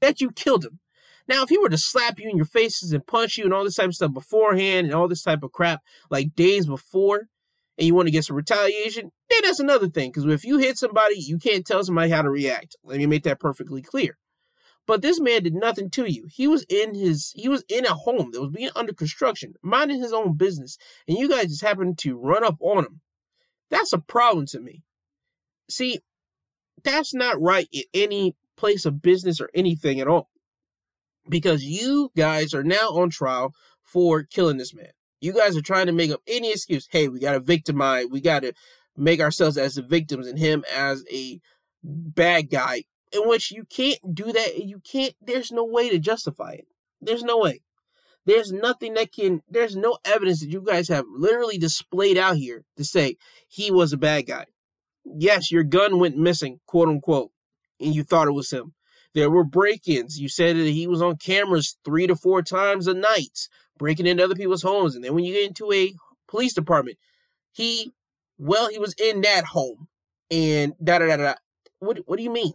[0.00, 0.80] that you killed him?
[1.28, 3.64] Now, if he were to slap you in your faces and punch you and all
[3.64, 7.28] this type of stuff beforehand and all this type of crap like days before,
[7.76, 10.10] and you want to get some retaliation, then that's another thing.
[10.10, 12.76] Because if you hit somebody, you can't tell somebody how to react.
[12.82, 14.18] Let me make that perfectly clear.
[14.86, 16.26] But this man did nothing to you.
[16.30, 20.00] He was in his he was in a home that was being under construction, minding
[20.00, 23.00] his own business, and you guys just happened to run up on him.
[23.70, 24.82] That's a problem to me.
[25.68, 26.00] See,
[26.82, 30.30] that's not right in any place of business or anything at all.
[31.28, 34.90] Because you guys are now on trial for killing this man.
[35.20, 36.86] You guys are trying to make up any excuse.
[36.90, 38.06] Hey, we got to victimize.
[38.10, 38.52] We got to
[38.96, 41.40] make ourselves as the victims and him as a
[41.82, 44.58] bad guy in which you can't do that.
[44.58, 46.66] You can't, there's no way to justify it.
[47.00, 47.62] There's no way.
[48.26, 52.64] There's nothing that can, there's no evidence that you guys have literally displayed out here
[52.76, 53.16] to say
[53.48, 54.46] he was a bad guy.
[55.04, 57.30] Yes, your gun went missing, quote unquote,
[57.80, 58.74] and you thought it was him.
[59.18, 60.20] There were break ins.
[60.20, 64.22] You said that he was on cameras three to four times a night, breaking into
[64.22, 64.94] other people's homes.
[64.94, 65.92] And then when you get into a
[66.28, 66.98] police department,
[67.50, 67.90] he,
[68.38, 69.88] well, he was in that home
[70.30, 71.34] and da da da da.
[71.80, 72.52] What, what do you mean?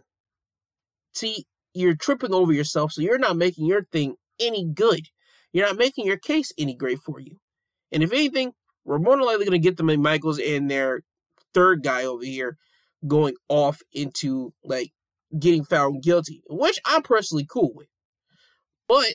[1.12, 5.08] See, you're tripping over yourself, so you're not making your thing any good.
[5.52, 7.36] You're not making your case any great for you.
[7.92, 8.54] And if anything,
[8.86, 11.02] we're more than likely going to get the Michaels and their
[11.52, 12.56] third guy over here
[13.06, 14.92] going off into like
[15.38, 17.88] getting found guilty, which I'm personally cool with.
[18.88, 19.14] But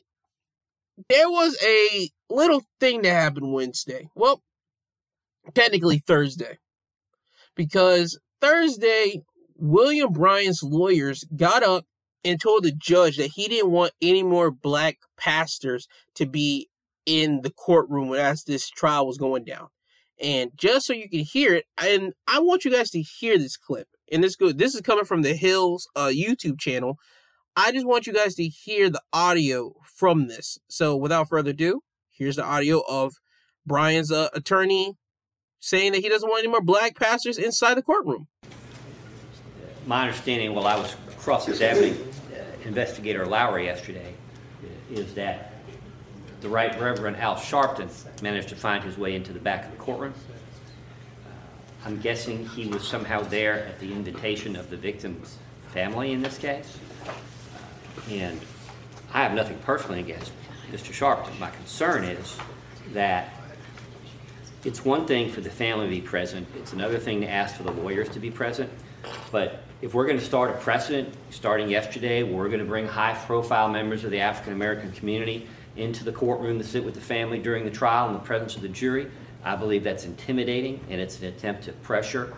[1.10, 4.10] there was a little thing that happened Wednesday.
[4.16, 4.42] Well,
[5.54, 6.58] technically Thursday.
[7.56, 9.22] Because Thursday,
[9.56, 11.86] William Bryan's lawyers got up
[12.24, 16.70] and told the judge that he didn't want any more black pastors to be
[17.06, 19.70] in the courtroom as this trial was going down.
[20.22, 23.56] And just so you can hear it, and I want you guys to hear this
[23.56, 23.88] clip.
[24.12, 24.58] And this good.
[24.58, 26.98] This is coming from the Hills uh, YouTube channel.
[27.56, 30.58] I just want you guys to hear the audio from this.
[30.70, 33.14] So without further ado, here's the audio of
[33.66, 34.94] Bryan's uh, attorney
[35.60, 38.28] saying that he doesn't want any more black pastors inside the courtroom.
[39.86, 44.14] My understanding, while I was cross-examining uh, investigator Lowry yesterday,
[44.90, 45.54] is that
[46.42, 47.90] the Right Reverend Al Sharpton
[48.22, 50.14] managed to find his way into the back of the courtroom.
[51.86, 55.38] I'm guessing he was somehow there at the invitation of the victim's
[55.70, 56.78] family in this case.
[58.10, 58.40] And
[59.14, 60.32] I have nothing personally against
[60.72, 60.92] Mr.
[60.92, 61.40] Sharpton.
[61.40, 62.38] My concern is
[62.94, 63.34] that
[64.66, 67.64] it's one thing for the family to be present, it's another thing to ask for
[67.64, 68.70] the lawyers to be present.
[69.32, 73.70] But if we're going to start a precedent, starting yesterday, we're going to bring high-profile
[73.70, 77.64] members of the African American community into the courtroom to sit with the family during
[77.64, 79.10] the trial in the presence of the jury.
[79.44, 82.36] I believe that's intimidating and it's an attempt to pressure,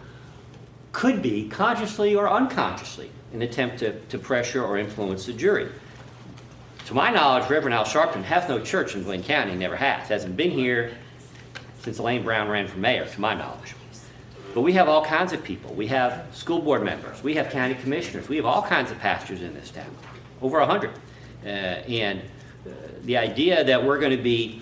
[0.91, 5.69] could be consciously or unconsciously, an attempt to, to pressure or influence the jury.
[6.87, 10.09] To my knowledge, Reverend Al Sharpton has no church in Glynn County, never has.
[10.09, 10.97] Hasn't been here
[11.79, 13.75] since Elaine Brown ran for mayor, to my knowledge.
[14.53, 15.73] But we have all kinds of people.
[15.73, 17.23] We have school board members.
[17.23, 18.27] We have county commissioners.
[18.27, 19.95] We have all kinds of pastors in this town,
[20.41, 20.91] over a 100.
[20.91, 22.71] Uh, and uh,
[23.03, 24.61] the idea that we're going to be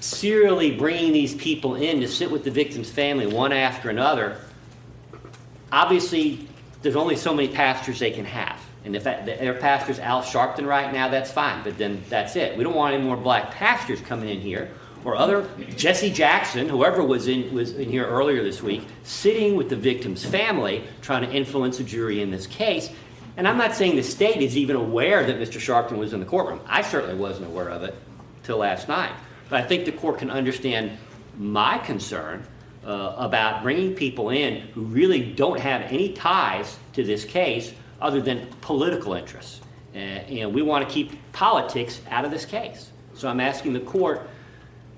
[0.00, 4.38] serially bringing these people in to sit with the victim's family one after another,
[5.70, 6.48] obviously,
[6.82, 8.60] there's only so many pastors they can have.
[8.84, 12.56] And if that, their pastor's Al Sharpton right now, that's fine, but then that's it.
[12.56, 14.70] We don't want any more black pastors coming in here
[15.04, 19.68] or other Jesse Jackson, whoever was in was in here earlier this week, sitting with
[19.68, 22.90] the victim's family, trying to influence a jury in this case.
[23.36, 25.58] And I'm not saying the state is even aware that Mr.
[25.58, 26.60] Sharpton was in the courtroom.
[26.66, 27.94] I certainly wasn't aware of it
[28.42, 29.12] till last night.
[29.50, 30.96] But I think the court can understand
[31.36, 32.46] my concern
[32.84, 38.22] uh, about bringing people in who really don't have any ties to this case other
[38.22, 39.60] than political interests.
[39.94, 42.90] Uh, and we want to keep politics out of this case.
[43.14, 44.30] So I'm asking the court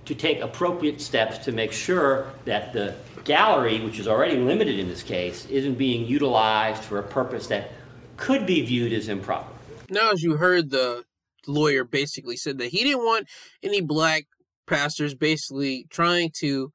[0.05, 4.89] to take appropriate steps to make sure that the gallery, which is already limited in
[4.89, 7.71] this case, isn't being utilized for a purpose that
[8.17, 9.53] could be viewed as improper.
[9.89, 11.05] Now, as you heard, the
[11.47, 13.29] lawyer basically said that he didn't want
[13.63, 14.27] any black
[14.73, 16.73] pastors basically trying to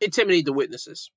[0.00, 1.10] intimidate the witnesses.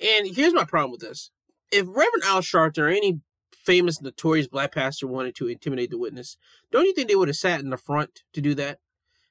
[0.00, 1.30] And here's my problem with this.
[1.70, 3.20] If Reverend Al Sharpton or any
[3.52, 6.36] famous, notorious black pastor wanted to intimidate the witness,
[6.72, 8.78] don't you think they would have sat in the front to do that?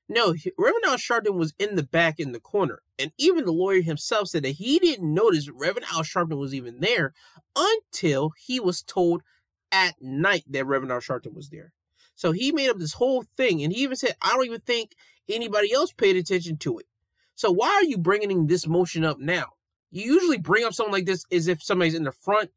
[0.10, 2.82] No, Reverend Al Sharpton was in the back in the corner.
[2.98, 6.80] And even the lawyer himself said that he didn't notice Reverend Al Sharpton was even
[6.80, 7.14] there
[7.56, 9.22] until he was told
[9.72, 11.74] at night that Reverend Al Sharpton was there.
[12.16, 14.96] So he made up this whole thing, and he even said, "I don't even think
[15.30, 16.86] anybody else paid attention to it."
[17.36, 19.54] So why are you bringing this motion up now?
[19.92, 22.52] You usually bring up something like this as if somebody's in the front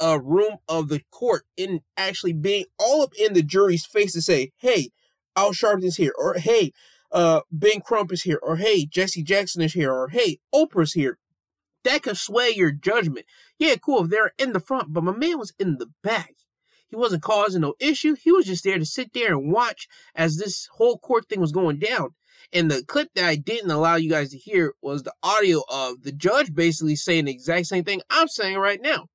[0.00, 4.22] uh, room of the court in actually being all up in the jury's face to
[4.22, 4.90] say, "Hey,
[5.34, 6.72] Al Sharpton's here," or "Hey,
[7.12, 11.18] uh, Ben Crump is here," or "Hey, Jesse Jackson is here," or "Hey, Oprah's here."
[11.84, 13.26] That could sway your judgment.
[13.58, 16.35] Yeah, cool if they're in the front, but my man was in the back.
[16.96, 18.14] He wasn't causing no issue.
[18.14, 21.52] He was just there to sit there and watch as this whole court thing was
[21.52, 22.14] going down.
[22.54, 26.04] And the clip that I didn't allow you guys to hear was the audio of
[26.04, 29.08] the judge basically saying the exact same thing I'm saying right now.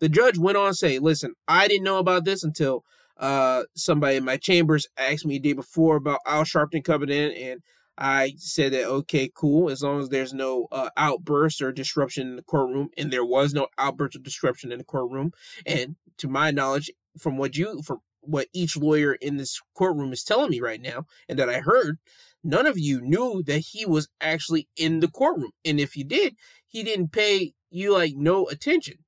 [0.00, 2.82] The judge went on to say, listen, I didn't know about this until
[3.18, 7.30] uh, somebody in my chambers asked me a day before about Al Sharpton coming in,
[7.30, 7.60] and
[7.96, 12.36] I said that okay, cool, as long as there's no uh, outburst or disruption in
[12.36, 15.30] the courtroom, and there was no outburst or disruption in the courtroom.
[15.64, 20.22] And to my knowledge, from what you from what each lawyer in this courtroom is
[20.22, 21.98] telling me right now, and that I heard,
[22.44, 25.50] none of you knew that he was actually in the courtroom.
[25.64, 26.36] And if you did,
[26.68, 28.98] he didn't pay you like no attention.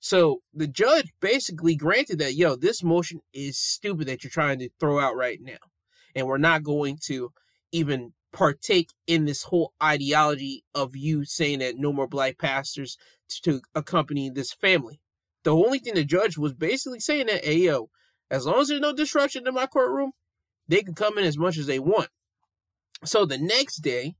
[0.00, 4.68] So the judge basically granted that, yo, this motion is stupid that you're trying to
[4.78, 5.56] throw out right now.
[6.14, 7.30] And we're not going to
[7.72, 12.98] even partake in this whole ideology of you saying that no more black pastors
[13.44, 15.00] to accompany this family.
[15.44, 17.90] The only thing the judge was basically saying that, hey, yo,
[18.30, 20.12] as long as there's no disruption in my courtroom,
[20.66, 22.08] they can come in as much as they want.
[23.04, 24.16] So the next day,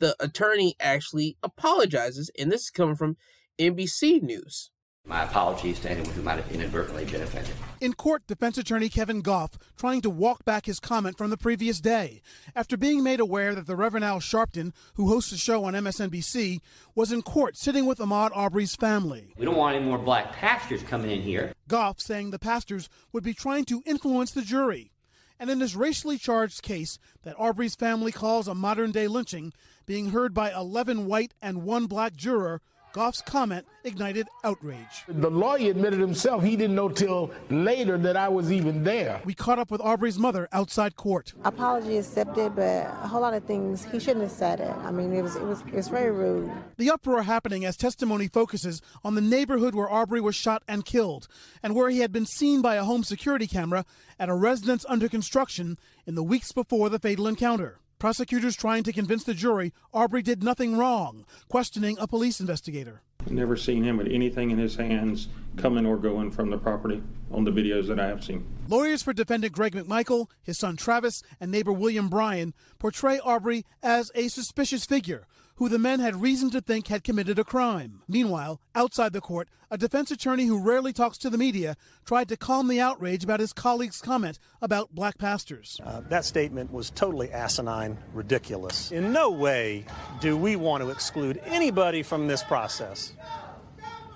[0.00, 3.16] the attorney actually apologizes, and this is coming from
[3.58, 4.70] NBC News.
[5.04, 7.54] My apologies to anyone who might have inadvertently been offended.
[7.82, 11.80] In court, defense attorney Kevin Gough trying to walk back his comment from the previous
[11.80, 12.22] day
[12.54, 16.60] after being made aware that the Reverend Al Sharpton, who hosts a show on MSNBC,
[16.94, 19.34] was in court sitting with Ahmaud Arbery's family.
[19.36, 21.54] We don't want any more black pastors coming in here.
[21.66, 24.92] Goff saying the pastors would be trying to influence the jury.
[25.40, 29.52] And in this racially charged case that Arbery's family calls a modern day lynching,
[29.86, 32.60] being heard by 11 white and one black juror,
[32.92, 35.04] Gough's comment ignited outrage.
[35.08, 39.20] The lawyer admitted himself he didn't know till later that I was even there.
[39.24, 41.32] We caught up with Arbery's mother outside court.
[41.44, 44.70] Apology accepted, but a whole lot of things he shouldn't have said it.
[44.70, 46.50] I mean, it was it was it was very rude.
[46.76, 51.28] The uproar happening as testimony focuses on the neighborhood where Aubrey was shot and killed,
[51.62, 53.86] and where he had been seen by a home security camera
[54.18, 57.78] at a residence under construction in the weeks before the fatal encounter.
[58.02, 63.00] Prosecutors trying to convince the jury Arbery did nothing wrong, questioning a police investigator.
[63.30, 67.44] Never seen him with anything in his hands coming or going from the property on
[67.44, 68.44] the videos that I have seen.
[68.66, 74.10] Lawyers for defendant Greg McMichael, his son Travis, and neighbor William Bryan portray Arbery as
[74.16, 78.02] a suspicious figure who the men had reason to think had committed a crime.
[78.08, 82.36] Meanwhile, outside the court, a defense attorney who rarely talks to the media tried to
[82.36, 85.80] calm the outrage about his colleague's comment about black pastors.
[85.84, 88.92] Uh, that statement was totally asinine, ridiculous.
[88.92, 89.84] In no way
[90.20, 93.12] do we want to exclude anybody from this process.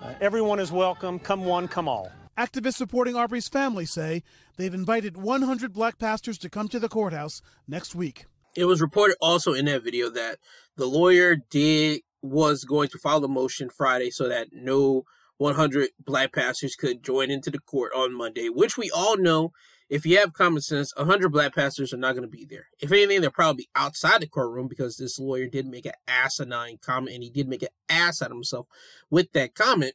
[0.02, 1.18] Uh, everyone is welcome.
[1.18, 2.10] Come one, come all.
[2.36, 4.22] Activists supporting Arbery's family say
[4.58, 8.26] they've invited 100 black pastors to come to the courthouse next week.
[8.56, 10.38] It was reported also in that video that
[10.76, 15.04] the lawyer did was going to file a motion Friday so that no
[15.38, 19.52] 100 black pastors could join into the court on Monday, which we all know
[19.88, 22.66] if you have common sense, 100 black pastors are not going to be there.
[22.80, 27.14] If anything, they're probably outside the courtroom because this lawyer did make an asinine comment
[27.14, 28.66] and he did make an ass out of himself
[29.10, 29.92] with that comment.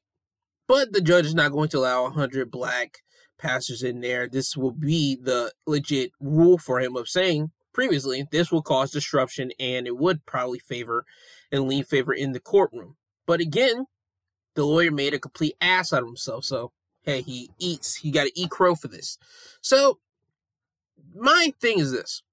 [0.67, 2.99] But the judge is not going to allow 100 black
[3.37, 4.29] pastors in there.
[4.29, 9.51] This will be the legit rule for him of saying, previously, this will cause disruption
[9.59, 11.05] and it would probably favor
[11.51, 12.95] and lean favor in the courtroom.
[13.25, 13.85] But again,
[14.55, 16.45] the lawyer made a complete ass out of himself.
[16.45, 16.71] So,
[17.03, 19.17] hey, he eats, he got to eat crow for this.
[19.61, 19.99] So,
[21.15, 22.23] my thing is this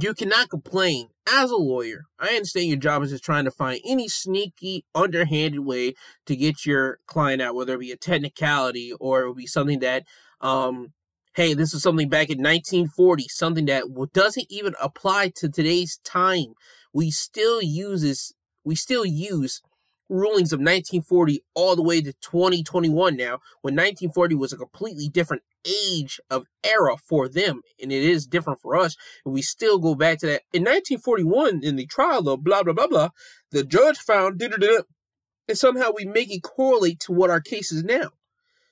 [0.00, 2.04] you cannot complain as a lawyer.
[2.18, 5.94] I understand your job is just trying to find any sneaky, underhanded way
[6.26, 9.78] to get your client out, whether it be a technicality or it will be something
[9.80, 10.04] that
[10.40, 10.92] um,
[11.38, 16.54] hey, this is something back in 1940, something that doesn't even apply to today's time.
[16.92, 18.34] We still uses
[18.64, 19.62] we still use
[20.08, 25.42] rulings of 1940 all the way to 2021 now, when 1940 was a completely different
[25.64, 28.96] age of era for them, and it is different for us.
[29.24, 30.42] And we still go back to that.
[30.52, 33.10] In 1941, in the trial of blah blah blah blah,
[33.52, 38.08] the judge found and somehow we make it correlate to what our case is now.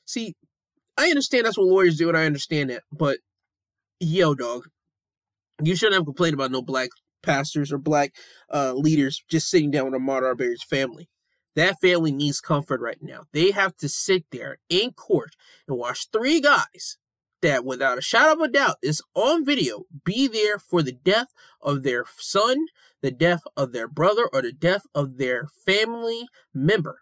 [0.04, 0.34] See,
[0.96, 2.82] I understand that's what lawyers do, and I understand that.
[2.90, 3.18] But
[4.00, 4.68] yo, dog,
[5.62, 6.90] you shouldn't have complained about no black
[7.22, 8.14] pastors or black
[8.52, 11.08] uh, leaders just sitting down with Ahmaud Arbery's family.
[11.54, 13.24] That family needs comfort right now.
[13.32, 15.34] They have to sit there in court
[15.66, 16.98] and watch three guys
[17.40, 21.28] that, without a shadow of a doubt, is on video, be there for the death
[21.62, 22.66] of their son,
[23.02, 27.00] the death of their brother, or the death of their family member.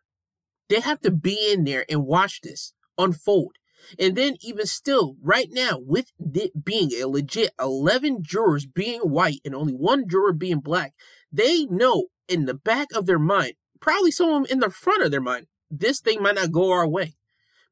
[0.68, 3.57] They have to be in there and watch this unfold.
[3.99, 9.41] And then, even still, right now, with it being a legit 11 jurors being white
[9.45, 10.95] and only one juror being black,
[11.32, 15.03] they know in the back of their mind, probably some of them in the front
[15.03, 17.14] of their mind, this thing might not go our way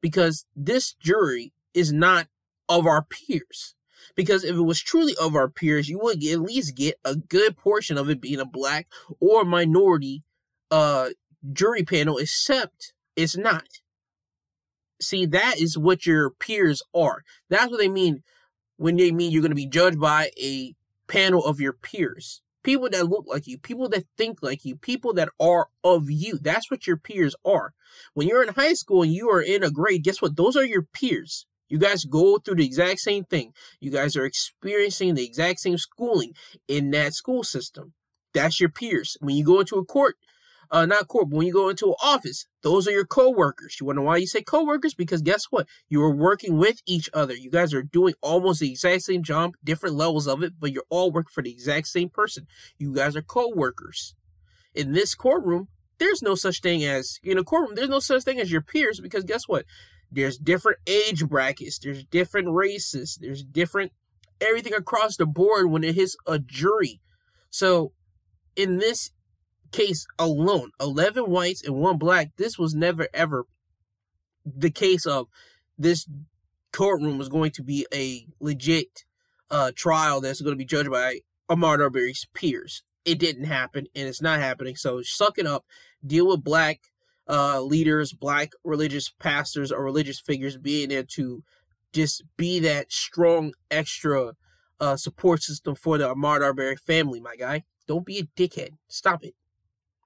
[0.01, 2.27] because this jury is not
[2.69, 3.75] of our peers.
[4.15, 7.57] Because if it was truly of our peers, you would at least get a good
[7.57, 8.87] portion of it being a black
[9.19, 10.23] or minority
[10.69, 11.09] uh,
[11.51, 13.65] jury panel, except it's not.
[15.03, 17.23] See, that is what your peers are.
[17.49, 18.23] That's what they mean
[18.77, 20.73] when they mean you're going to be judged by a
[21.07, 22.41] panel of your peers.
[22.63, 26.37] People that look like you, people that think like you, people that are of you.
[26.41, 27.73] That's what your peers are.
[28.13, 30.37] When you're in high school and you are in a grade, guess what?
[30.37, 31.45] Those are your peers.
[31.67, 33.51] You guys go through the exact same thing.
[33.79, 36.33] You guys are experiencing the exact same schooling
[36.67, 37.93] in that school system.
[38.33, 39.17] That's your peers.
[39.19, 40.15] When you go into a court,
[40.73, 43.77] uh, not court, but when you go into an office, those are your coworkers.
[43.79, 44.95] You know why you say coworkers?
[44.95, 45.67] Because guess what?
[45.87, 47.35] You are working with each other.
[47.35, 50.83] You guys are doing almost the exact same job, different levels of it, but you're
[50.89, 52.47] all working for the exact same person.
[52.79, 54.15] You guys are coworkers.
[54.73, 55.67] In this courtroom,
[55.99, 57.75] there's no such thing as in a courtroom.
[57.75, 59.65] There's no such thing as your peers because guess what?
[60.11, 61.77] There's different age brackets.
[61.77, 63.19] There's different races.
[63.21, 63.91] There's different
[64.41, 66.99] everything across the board when it hits a jury.
[67.51, 67.91] So
[68.55, 69.11] in this
[69.73, 73.45] case alone, 11 whites and one black, this was never ever
[74.45, 75.27] the case of
[75.77, 76.07] this
[76.71, 79.03] courtroom was going to be a legit
[79.49, 81.19] uh, trial that's going to be judged by
[81.49, 82.83] Ahmaud Arbery's peers.
[83.05, 84.75] It didn't happen, and it's not happening.
[84.75, 85.65] So suck it up.
[86.05, 86.79] Deal with black
[87.27, 91.43] uh, leaders, black religious pastors or religious figures being there to
[91.91, 94.33] just be that strong extra
[94.79, 97.63] uh, support system for the Ahmaud Arbery family, my guy.
[97.87, 98.71] Don't be a dickhead.
[98.87, 99.35] Stop it.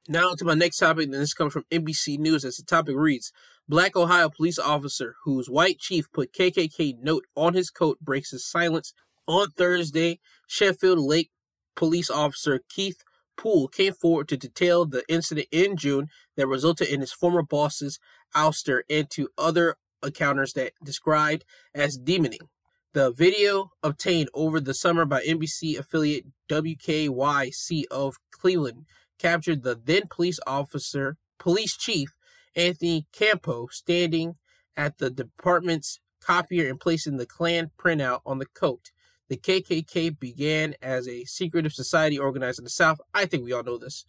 [0.09, 3.33] Now to my next topic, and this comes from NBC News as the topic reads
[3.67, 8.49] Black Ohio police officer whose white chief put KKK note on his coat breaks his
[8.49, 8.93] silence.
[9.27, 11.31] On Thursday, Sheffield Lake
[11.75, 13.03] police officer Keith
[13.35, 17.99] Poole came forward to detail the incident in June that resulted in his former boss's
[18.33, 21.43] ouster and to other encounters that described
[21.75, 22.47] as demoning.
[22.93, 28.85] The video obtained over the summer by NBC affiliate WKYC of Cleveland
[29.17, 32.09] captured the then police officer, police chief
[32.55, 34.35] Anthony Campo, standing
[34.75, 38.91] at the department's copier and placing the Klan printout on the coat.
[39.29, 42.99] The KKK began as a secretive society organized in the South.
[43.13, 44.05] I think we all know this.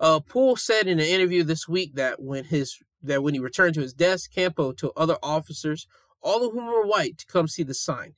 [0.00, 3.74] Uh, Poole said in an interview this week that when his that when he returned
[3.74, 5.86] to his desk, Campo told other officers,
[6.20, 8.14] all of whom were white, to come see the sign.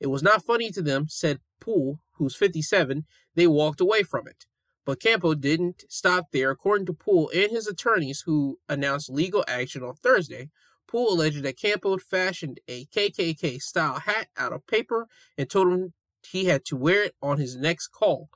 [0.00, 3.04] It was not funny to them, said Poole, who's 57.
[3.34, 4.46] They walked away from it.
[4.84, 6.50] But Campo didn't stop there.
[6.50, 10.50] According to Poole and his attorneys, who announced legal action on Thursday,
[10.88, 15.06] Poole alleged that Campo fashioned a KKK style hat out of paper
[15.38, 15.92] and told him
[16.28, 18.28] he had to wear it on his next call.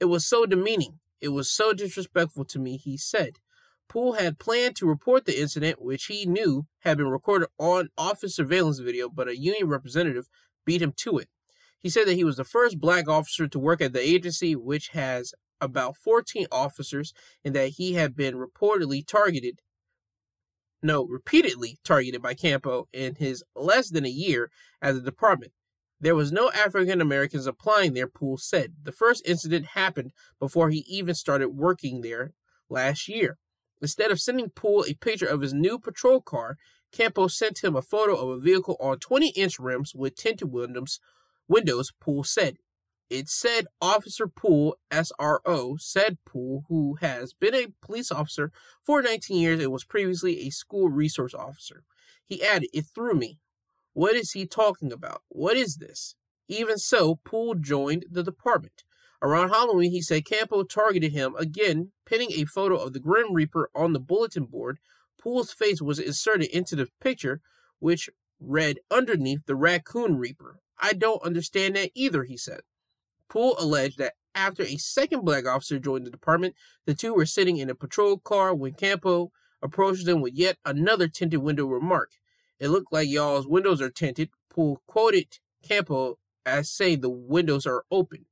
[0.00, 0.98] It was so demeaning.
[1.20, 3.38] It was so disrespectful to me, he said.
[3.88, 8.34] Poole had planned to report the incident, which he knew had been recorded on office
[8.34, 10.28] surveillance video, but a union representative
[10.64, 11.28] beat him to it.
[11.78, 14.88] He said that he was the first black officer to work at the agency, which
[14.88, 19.60] has about 14 officers and that he had been reportedly targeted,
[20.82, 24.50] no, repeatedly targeted by Campo in his less than a year
[24.82, 25.52] at the department.
[26.00, 28.72] There was no African Americans applying there, Poole said.
[28.82, 30.10] The first incident happened
[30.40, 32.32] before he even started working there
[32.68, 33.38] last year.
[33.80, 36.56] Instead of sending Poole a picture of his new patrol car,
[36.92, 40.98] Campo sent him a photo of a vehicle on 20 inch rims with tinted windows,
[41.48, 42.56] windows, Poole said.
[43.10, 48.50] It said Officer Poole, SRO, said Poole, who has been a police officer
[48.84, 51.84] for 19 years and was previously a school resource officer.
[52.24, 53.38] He added, It threw me.
[53.92, 55.22] What is he talking about?
[55.28, 56.14] What is this?
[56.48, 58.84] Even so, Poole joined the department.
[59.22, 63.70] Around Halloween, he said Campo targeted him again, pinning a photo of the Grim Reaper
[63.74, 64.78] on the bulletin board.
[65.20, 67.40] Poole's face was inserted into the picture,
[67.78, 70.58] which read underneath the Raccoon Reaper.
[70.80, 72.62] I don't understand that either, he said.
[73.32, 76.54] Poole alleged that after a second black officer joined the department,
[76.84, 81.08] the two were sitting in a patrol car when Campo approached them with yet another
[81.08, 82.10] tinted window remark.
[82.60, 84.28] It looked like y'all's windows are tinted.
[84.50, 88.26] Poole quoted Campo as saying the windows are open.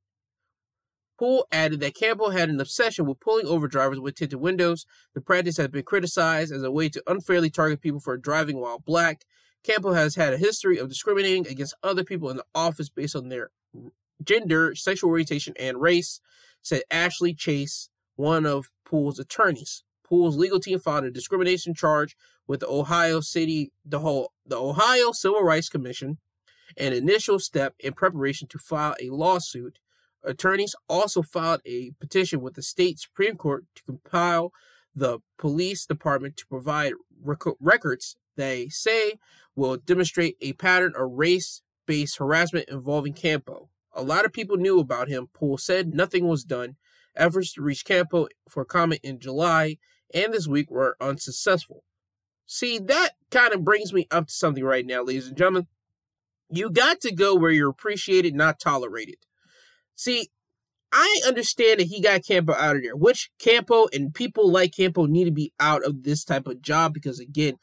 [1.18, 4.84] Poole added that Campbell had an obsession with pulling over drivers with tinted windows.
[5.14, 8.78] The practice has been criticized as a way to unfairly target people for driving while
[8.78, 9.24] black.
[9.64, 13.30] Campbell has had a history of discriminating against other people in the office based on
[13.30, 13.50] their
[14.22, 16.20] gender, sexual orientation, and race,
[16.62, 19.82] said Ashley Chase, one of Poole's attorneys.
[20.04, 22.16] Poole's legal team filed a discrimination charge
[22.46, 26.18] with the Ohio City, the whole, the Ohio Civil Rights Commission,
[26.76, 29.78] an initial step in preparation to file a lawsuit.
[30.24, 34.52] Attorneys also filed a petition with the state Supreme Court to compile
[34.94, 36.92] the police department to provide
[37.22, 39.18] rec- records they say
[39.54, 43.68] will demonstrate a pattern of race based harassment involving Campo.
[43.92, 45.28] A lot of people knew about him.
[45.32, 46.76] Poole said nothing was done.
[47.16, 49.78] Efforts to reach Campo for comment in July
[50.14, 51.84] and this week were unsuccessful.
[52.46, 55.68] See, that kind of brings me up to something right now, ladies and gentlemen.
[56.48, 59.16] You got to go where you're appreciated, not tolerated.
[59.94, 60.30] See,
[60.92, 65.06] I understand that he got Campo out of there, which Campo and people like Campo
[65.06, 67.54] need to be out of this type of job because, again,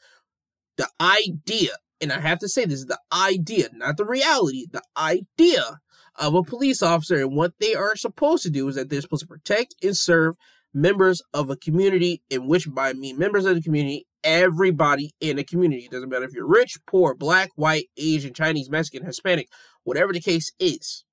[0.78, 4.82] the idea, and I have to say this is the idea, not the reality, the
[4.96, 5.80] idea
[6.18, 9.22] of a police officer and what they are supposed to do is that they're supposed
[9.22, 10.34] to protect and serve
[10.74, 15.44] members of a community, in which by me, members of the community, everybody in a
[15.44, 15.84] community.
[15.84, 19.48] It doesn't matter if you're rich, poor, black, white, Asian, Chinese, Mexican, Hispanic,
[19.84, 21.04] whatever the case is.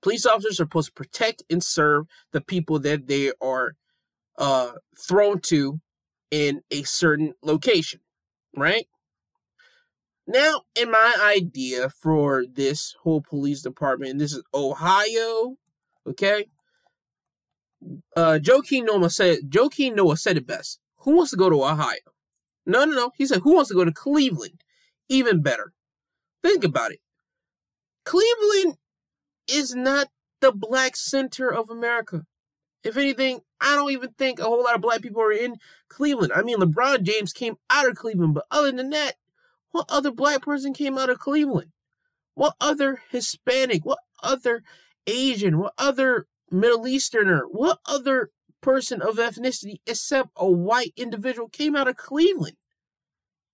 [0.00, 3.72] Police officers are supposed to protect and serve the people that they are
[4.38, 5.80] uh, thrown to
[6.30, 8.00] in a certain location,
[8.56, 8.86] right?
[10.30, 15.56] Now, in my idea for this whole police department, this is Ohio,
[16.06, 16.48] okay?
[18.14, 20.80] Uh, Joakim Noah said Joakim Noah said it best.
[20.98, 21.94] Who wants to go to Ohio?
[22.66, 23.10] No, no, no.
[23.16, 24.62] He said, who wants to go to Cleveland?
[25.08, 25.72] Even better.
[26.42, 27.00] Think about it.
[28.04, 28.76] Cleveland
[29.50, 30.08] is not
[30.42, 32.26] the black center of America.
[32.84, 35.56] If anything, I don't even think a whole lot of black people are in
[35.88, 36.32] Cleveland.
[36.34, 39.14] I mean, LeBron James came out of Cleveland, but other than that,
[39.70, 41.72] what other black person came out of Cleveland?
[42.34, 43.84] What other Hispanic?
[43.84, 44.62] What other
[45.06, 45.58] Asian?
[45.58, 47.44] What other Middle Easterner?
[47.50, 52.56] What other person of ethnicity except a white individual came out of Cleveland?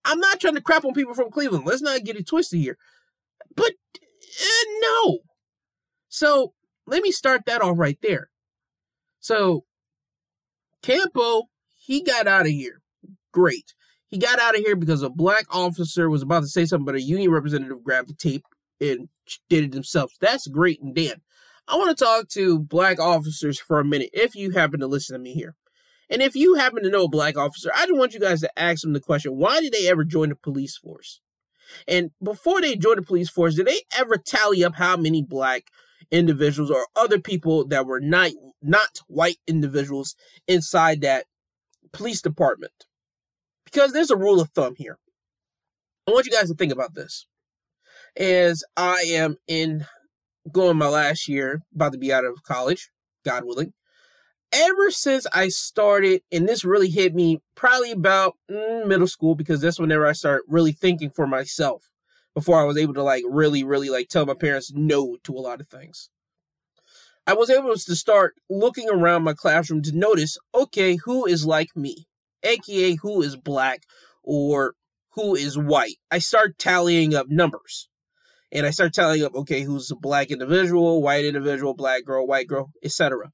[0.03, 1.65] I'm not trying to crap on people from Cleveland.
[1.65, 2.77] Let's not get it twisted here.
[3.55, 5.19] But uh, no.
[6.07, 6.53] So
[6.85, 8.29] let me start that off right there.
[9.19, 9.65] So
[10.83, 12.81] Campo, he got out of here.
[13.31, 13.73] Great.
[14.15, 16.95] He got out of here because a black officer was about to say something, but
[16.95, 18.45] a union representative grabbed the tape
[18.79, 19.09] and
[19.49, 20.13] did it himself.
[20.21, 21.19] That's great and Dan.
[21.67, 25.15] I want to talk to black officers for a minute if you happen to listen
[25.15, 25.55] to me here.
[26.09, 28.57] And if you happen to know a black officer, I just want you guys to
[28.57, 31.19] ask them the question why did they ever join the police force?
[31.85, 35.63] And before they joined the police force, did they ever tally up how many black
[36.09, 40.15] individuals or other people that were not not white individuals
[40.47, 41.25] inside that
[41.91, 42.84] police department?
[43.75, 44.99] Because there's a rule of thumb here.
[46.07, 47.27] I want you guys to think about this.
[48.15, 49.85] As I am in
[50.49, 52.89] going my last year, about to be out of college,
[53.25, 53.73] God willing.
[54.53, 59.59] Ever since I started, and this really hit me probably about mm, middle school because
[59.59, 61.89] that's whenever I start really thinking for myself
[62.33, 65.41] before I was able to like really, really like tell my parents no to a
[65.41, 66.09] lot of things.
[67.27, 71.75] I was able to start looking around my classroom to notice, okay, who is like
[71.75, 72.07] me,
[72.45, 73.83] aka who is black
[74.23, 74.75] or
[75.13, 75.97] who is white.
[76.11, 77.87] I start tallying up numbers
[78.51, 82.47] and I start tallying up, okay, who's a black individual, white individual, black girl, white
[82.47, 83.31] girl, etc.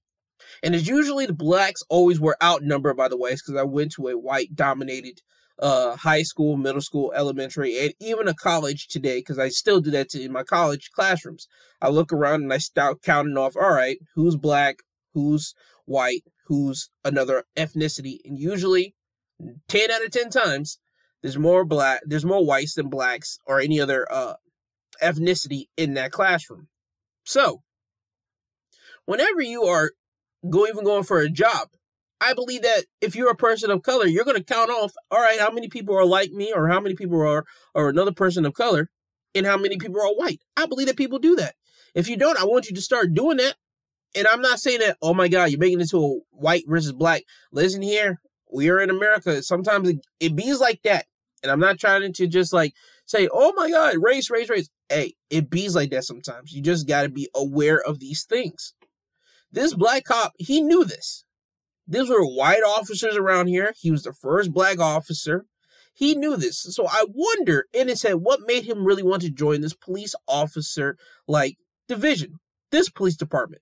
[0.63, 4.07] And it's usually the blacks always were outnumbered by the whites because I went to
[4.07, 5.21] a white dominated
[5.59, 9.91] uh, high school, middle school, elementary, and even a college today because I still do
[9.91, 11.47] that to, in my college classrooms.
[11.81, 14.77] I look around and I start counting off, all right, who's black,
[15.13, 15.53] who's
[15.85, 18.95] white, who's another ethnicity, and usually
[19.67, 20.79] 10 out of 10 times
[21.21, 24.33] there's more black there's more whites than blacks or any other uh
[25.01, 26.67] ethnicity in that classroom.
[27.23, 27.63] So,
[29.05, 29.91] whenever you are
[30.49, 31.69] go even going for a job,
[32.19, 35.21] I believe that if you're a person of color, you're going to count off, all
[35.21, 38.45] right, how many people are like me or how many people are or another person
[38.45, 38.89] of color
[39.33, 40.41] and how many people are white.
[40.55, 41.55] I believe that people do that.
[41.95, 43.55] If you don't, I want you to start doing that.
[44.13, 46.91] And I'm not saying that, oh my God, you're making it to a white versus
[46.91, 47.23] black.
[47.51, 48.19] Listen here,
[48.51, 49.41] we are in America.
[49.43, 51.05] Sometimes it, it bees like that.
[51.43, 52.73] And I'm not trying to just like
[53.05, 54.69] say, oh my God, race, race, race.
[54.89, 56.53] Hey, it bees like that sometimes.
[56.53, 58.73] You just got to be aware of these things.
[59.51, 61.25] This black cop, he knew this.
[61.87, 63.73] These were white officers around here.
[63.77, 65.45] He was the first black officer.
[65.93, 66.57] He knew this.
[66.57, 70.15] So I wonder in his head what made him really want to join this police
[70.27, 70.97] officer
[71.27, 72.39] like division,
[72.71, 73.61] this police department.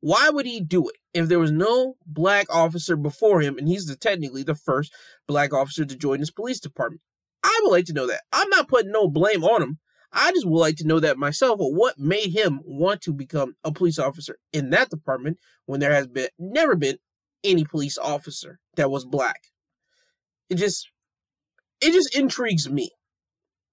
[0.00, 3.86] Why would he do it if there was no black officer before him and he's
[3.86, 4.92] the, technically the first
[5.26, 7.02] black officer to join this police department?
[7.42, 8.22] I would like to know that.
[8.32, 9.78] I'm not putting no blame on him.
[10.12, 11.58] I just would like to know that myself.
[11.58, 15.92] But what made him want to become a police officer in that department when there
[15.92, 16.98] has been never been
[17.44, 19.48] any police officer that was black?
[20.48, 20.88] It just
[21.80, 22.90] it just intrigues me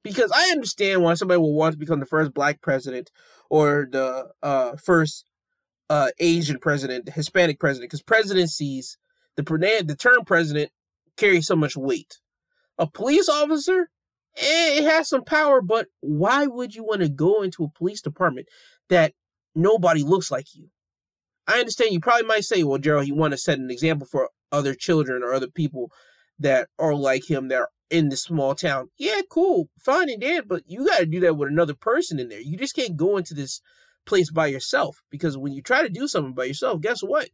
[0.04, 3.12] because I understand why somebody will want to become the first black president
[3.50, 5.26] or the uh, first
[5.90, 8.98] uh, Asian president, the Hispanic president, because presidencies,
[9.36, 10.72] the the term president
[11.18, 12.20] carries so much weight.
[12.78, 13.90] A police officer,
[14.38, 18.02] eh, it has some power, but why would you want to go into a police
[18.02, 18.48] department
[18.90, 19.14] that
[19.54, 20.70] nobody looks like you?
[21.48, 24.30] I understand you probably might say, well, Gerald, you want to set an example for
[24.52, 25.92] other children or other people
[26.40, 28.90] that are like him that are in this small town.
[28.98, 32.30] Yeah, cool, fine and dead, but you got to do that with another person in
[32.30, 32.42] there.
[32.42, 33.62] You just can't go into this
[34.06, 37.30] place by yourself because when you try to do something by yourself, guess what?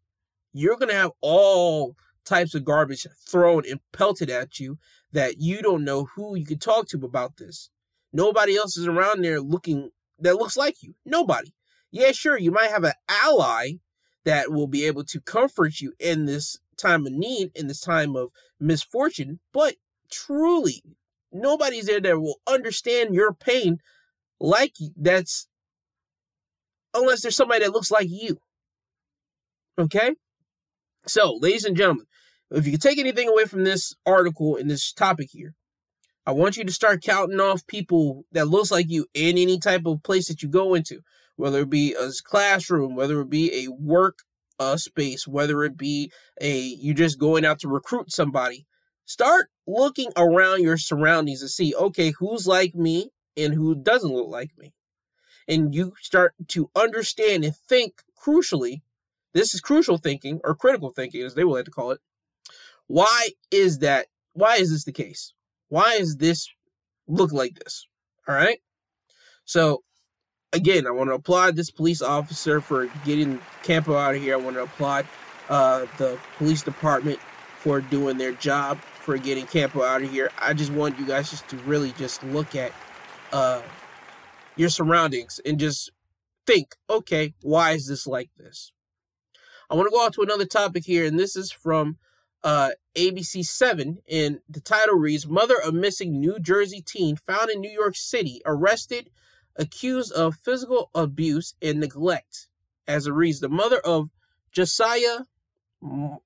[0.54, 1.96] You're going to have all
[2.26, 4.78] types of garbage thrown and pelted at you
[5.12, 7.70] that you don't know who you can talk to about this.
[8.14, 10.96] Nobody else is around there looking that looks like you.
[11.06, 11.54] Nobody.
[11.92, 13.74] Yeah, sure, you might have an ally
[14.24, 18.16] that will be able to comfort you in this time of need, in this time
[18.16, 19.76] of misfortune, but
[20.12, 20.84] truly,
[21.32, 23.80] nobody's there that will understand your pain
[24.40, 25.48] like that's
[26.94, 28.38] unless there's somebody that looks like you.
[29.78, 30.16] Okay?
[31.08, 32.06] So, ladies and gentlemen,
[32.52, 35.56] if you can take anything away from this article and this topic here,
[36.26, 39.86] I want you to start counting off people that looks like you in any type
[39.86, 41.00] of place that you go into,
[41.36, 44.20] whether it be a classroom, whether it be a work
[44.60, 48.68] uh, space, whether it be a you just going out to recruit somebody.
[49.06, 54.30] Start looking around your surroundings to see, okay, who's like me and who doesn't look
[54.30, 54.74] like me
[55.52, 58.82] and you start to understand and think crucially.
[59.34, 62.00] This is crucial thinking or critical thinking, as they would like to call it.
[62.88, 64.08] Why is that?
[64.34, 65.34] Why is this the case?
[65.68, 66.50] Why is this
[67.08, 67.86] look like this?
[68.28, 68.60] All right.
[69.46, 69.84] So,
[70.54, 74.34] again, I want to applaud this police officer for getting Campo out of here.
[74.34, 75.06] I want to applaud
[75.50, 77.20] uh, the police department
[77.58, 80.32] for doing their job, for getting Campo out of here.
[80.40, 82.72] I just want you guys just to really just look at
[83.34, 83.62] uh,
[84.56, 85.92] your surroundings and just
[86.46, 88.72] think, okay, why is this like this?
[89.70, 91.98] I want to go on to another topic here, and this is from
[92.44, 97.62] uh, ABC 7, and the title reads Mother of Missing New Jersey Teen Found in
[97.62, 99.10] New York City Arrested,
[99.56, 102.48] Accused of Physical Abuse and Neglect.
[102.88, 104.10] As a reason, the mother of
[104.54, 105.26] Jashyah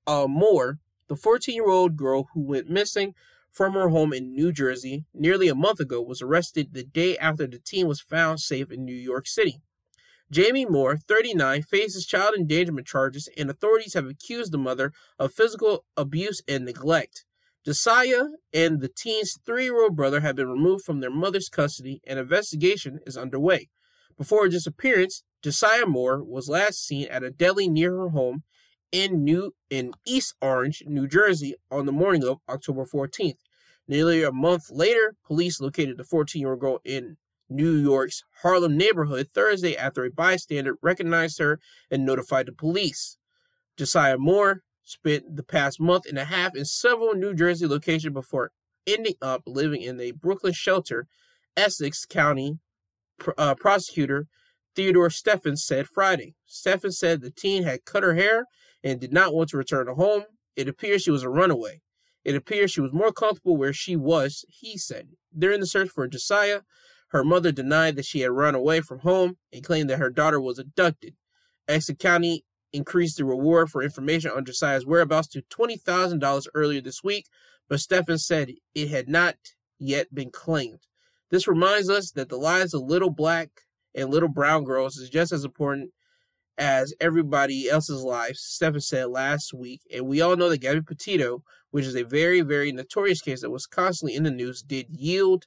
[0.06, 3.14] uh, Moore, the 14 year old girl who went missing
[3.56, 7.46] from her home in New Jersey nearly a month ago was arrested the day after
[7.46, 9.62] the teen was found safe in New York City.
[10.30, 15.86] Jamie Moore, 39, faces child endangerment charges, and authorities have accused the mother of physical
[15.96, 17.24] abuse and neglect.
[17.66, 22.02] Jashyah and the teen's three year old brother have been removed from their mother's custody,
[22.06, 23.70] and investigation is underway.
[24.18, 28.42] Before her disappearance, Jashyah Moore was last seen at a deli near her home
[28.92, 33.38] in New in East Orange, New Jersey, on the morning of October 14th.
[33.88, 37.16] Nearly a month later, police located the 14 year old girl in
[37.48, 41.60] New York's Harlem neighborhood Thursday after a bystander recognized her
[41.90, 43.16] and notified the police.
[43.78, 48.50] Jashyah Moore spent the past month and a half in several New Jersey locations before
[48.86, 51.06] ending up living in a Brooklyn shelter,
[51.56, 52.58] Essex County
[53.38, 54.26] uh, prosecutor
[54.76, 56.34] Theodore Stephens said Friday.
[56.44, 58.44] Stephens said the teen had cut her hair
[58.84, 60.24] and did not want to return to home.
[60.54, 61.80] It appears she was a runaway.
[62.26, 65.10] It appears she was more comfortable where she was, he said.
[65.38, 66.62] During the search for Jashyah,
[67.10, 70.40] her mother denied that she had run away from home and claimed that her daughter
[70.40, 71.14] was abducted.
[71.68, 77.26] Essex County increased the reward for information on Jashyah's whereabouts to $20,000 earlier this week,
[77.68, 79.36] but Stephens said it had not
[79.78, 80.80] yet been claimed.
[81.30, 83.50] This reminds us that the lives of little black
[83.94, 85.92] and little brown girls is just as important
[86.58, 89.82] as everybody else's lives, Stephens said last week.
[89.92, 93.50] And we all know that Gabby Petito, which is a very, very notorious case that
[93.50, 95.46] was constantly in the news, did yield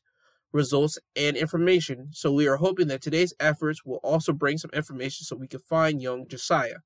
[0.51, 2.09] results and information.
[2.11, 5.59] So we are hoping that today's efforts will also bring some information so we can
[5.59, 6.79] find young Jashyah.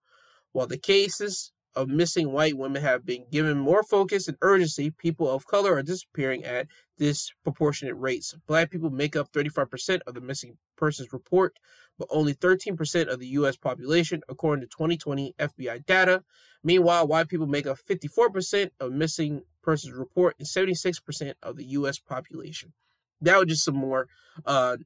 [0.52, 5.30] While the cases of missing white women have been given more focus and urgency, people
[5.30, 6.68] of color are disappearing at
[6.98, 8.36] disproportionate rates.
[8.48, 11.58] Black people make up 35% of the missing persons report,
[11.98, 13.58] but only 13% of the U.S.
[13.58, 16.24] population, according to 2020 FBI data.
[16.64, 22.00] Meanwhile, white people make up 54% of missing persons report and 76% of the U.S.
[22.00, 22.74] population.
[23.22, 24.08] That was just some more
[24.46, 24.78] uh,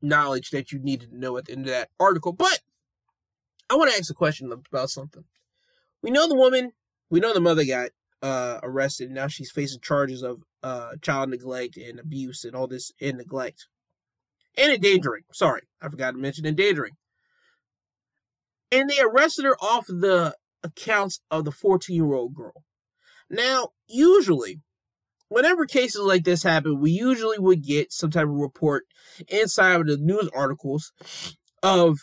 [0.00, 2.32] knowledge that you needed to know at the end of that article.
[2.32, 2.60] But
[3.70, 5.24] I want to ask a question about something.
[6.02, 6.72] We know the woman,
[7.10, 7.90] we know the mother got
[8.22, 9.10] uh, arrested.
[9.10, 13.66] Now she's facing charges of uh, child neglect and abuse and all this and neglect
[14.56, 15.24] and endangering.
[15.32, 16.92] Sorry, I forgot to mention endangering.
[18.70, 22.64] And they arrested her off the accounts of the 14 year old girl.
[23.28, 24.60] Now, usually,
[25.28, 28.84] whenever cases like this happen, we usually would get some type of report
[29.28, 30.92] inside of the news articles
[31.62, 31.98] of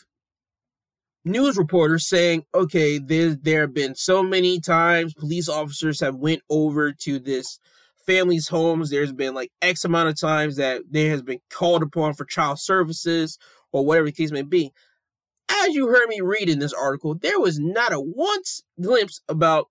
[1.25, 6.41] news reporters saying, okay, there, there have been so many times police officers have went
[6.49, 7.59] over to this
[8.05, 8.89] family's homes.
[8.89, 12.59] There's been like X amount of times that there has been called upon for child
[12.59, 13.37] services
[13.71, 14.71] or whatever the case may be.
[15.51, 19.67] As you heard me read in this article, there was not a once glimpse about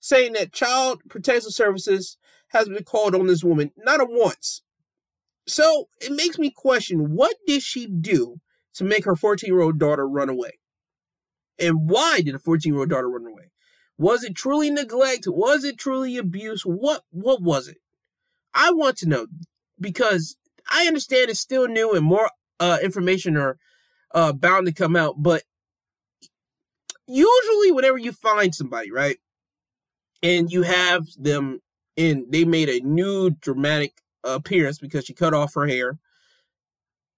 [0.00, 2.16] saying that child protective services
[2.48, 4.62] has been called on this woman, not a once.
[5.46, 8.40] So it makes me question what did she do
[8.74, 10.52] to make her 14 year old daughter run away?
[11.58, 13.50] And why did a 14 year old daughter run away?
[13.98, 15.24] Was it truly neglect?
[15.26, 16.62] Was it truly abuse?
[16.62, 17.78] What what was it?
[18.54, 19.26] I want to know
[19.80, 20.36] because
[20.70, 22.30] I understand it's still new and more
[22.60, 23.58] uh, information are
[24.14, 25.42] uh, bound to come out, but
[27.06, 29.18] usually whenever you find somebody, right,
[30.22, 31.60] and you have them
[31.96, 35.98] and they made a new dramatic appearance because she cut off her hair.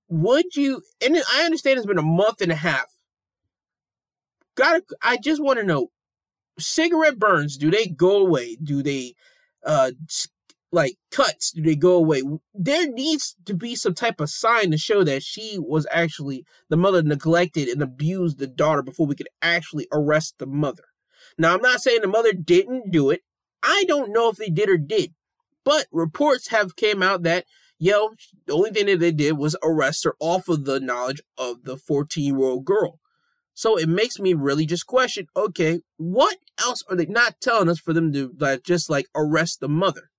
[0.08, 0.82] Would you?
[1.04, 2.93] And I understand it's been a month and a half.
[4.56, 5.90] Got I just want to know
[6.58, 8.56] cigarette burns, do they go away?
[8.62, 9.14] Do they
[9.64, 9.92] uh
[10.70, 12.22] like cuts, do they go away?
[12.52, 16.76] There needs to be some type of sign to show that she was actually the
[16.76, 20.84] mother neglected and abused the daughter before we could actually arrest the mother.
[21.38, 23.22] Now I'm not saying the mother didn't do it.
[23.62, 25.14] I don't know if they did or did.
[25.64, 27.46] But reports have came out that
[27.78, 28.10] yo,
[28.46, 31.76] the only thing that they did was arrest her off of the knowledge of the
[31.76, 32.98] 14 year old girl.
[33.54, 37.78] So it makes me really just question, okay, what else are they not telling us
[37.78, 40.10] for them to like, just like arrest the mother?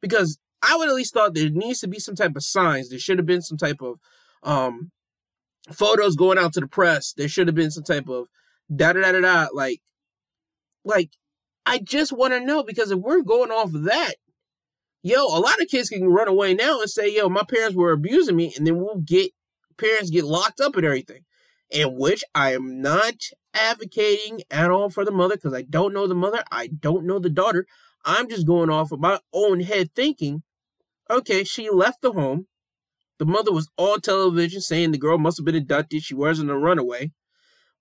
[0.00, 2.90] Because I would at least thought there needs to be some type of signs.
[2.90, 4.00] There should have been some type of
[4.42, 4.90] um
[5.72, 7.12] photos going out to the press.
[7.16, 8.26] There should have been some type of
[8.74, 9.80] da da da da da like
[10.84, 11.10] like
[11.64, 14.14] I just want to know because if we're going off of that,
[15.02, 17.92] yo, a lot of kids can run away now and say, yo, my parents were
[17.92, 19.30] abusing me, and then we'll get
[19.78, 21.22] parents get locked up and everything
[21.74, 23.14] in which I am not
[23.52, 27.18] advocating at all for the mother because I don't know the mother, I don't know
[27.18, 27.66] the daughter.
[28.04, 30.44] I'm just going off of my own head thinking,
[31.10, 32.46] okay, she left the home.
[33.18, 36.02] The mother was on television saying the girl must have been abducted.
[36.02, 37.12] She wasn't a runaway.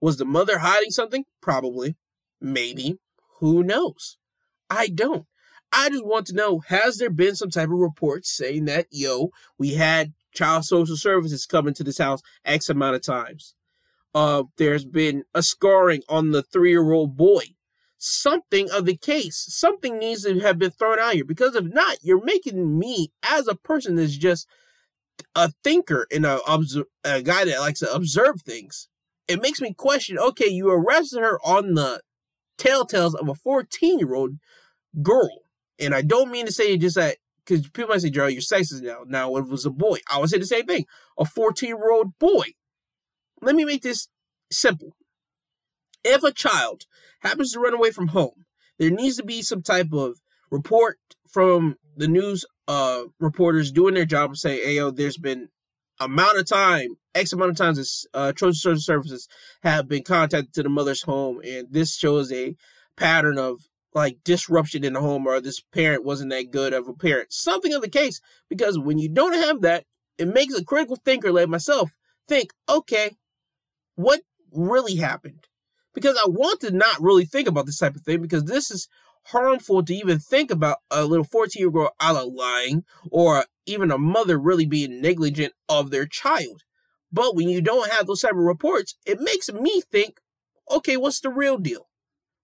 [0.01, 1.25] Was the mother hiding something?
[1.41, 1.95] Probably.
[2.41, 2.97] Maybe.
[3.39, 4.17] Who knows?
[4.69, 5.25] I don't.
[5.71, 9.29] I just want to know has there been some type of report saying that, yo,
[9.57, 13.55] we had child social services coming to this house X amount of times?
[14.13, 17.43] Uh, there's been a scarring on the three year old boy.
[17.97, 21.97] Something of the case, something needs to have been thrown out here because if not,
[22.01, 24.45] you're making me as a person that's just
[25.35, 26.39] a thinker and a,
[27.05, 28.89] a guy that likes to observe things.
[29.27, 32.01] It makes me question okay, you arrested her on the
[32.57, 34.37] telltales of a 14 year old
[35.01, 35.39] girl.
[35.79, 38.81] And I don't mean to say just that because people might say, Joe, you're sexist
[38.81, 39.03] now.
[39.05, 39.99] Now, it was a boy.
[40.11, 40.85] I would say the same thing.
[41.17, 42.53] A 14 year old boy
[43.45, 44.07] let me make this
[44.51, 44.95] simple.
[46.03, 46.85] If a child
[47.21, 48.45] happens to run away from home,
[48.77, 50.17] there needs to be some type of
[50.51, 50.97] report
[51.29, 55.49] from the news uh, reporters doing their job and say, hey, yo, there's been
[55.99, 59.27] amount of time, X amount of times uh, Trojan Social Services
[59.61, 62.55] have been contacted to the mother's home, and this shows a
[62.97, 63.59] pattern of
[63.93, 67.31] like disruption in the home, or this parent wasn't that good of a parent.
[67.31, 68.19] Something of the case,
[68.49, 69.85] because when you don't have that,
[70.17, 71.91] it makes a critical thinker like myself
[72.27, 73.11] think, okay,
[73.95, 74.21] what
[74.51, 75.47] really happened.
[75.93, 78.87] Because I want to not really think about this type of thing because this is
[79.27, 83.91] harmful to even think about a little 14 year old girl either lying or even
[83.91, 86.63] a mother really being negligent of their child.
[87.11, 90.19] But when you don't have those type of reports, it makes me think,
[90.69, 91.87] okay, what's the real deal?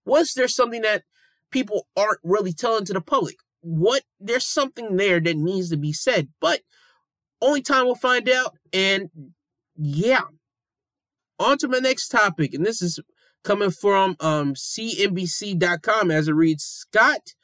[0.04, 1.02] Was there something that
[1.50, 3.36] people aren't really telling to the public?
[3.62, 6.60] What there's something there that needs to be said, but
[7.42, 8.56] only time will find out.
[8.72, 9.10] And
[9.76, 10.22] yeah,
[11.40, 13.00] on to my next topic, and this is
[13.42, 17.34] coming from um, CNBC.com as it reads Scott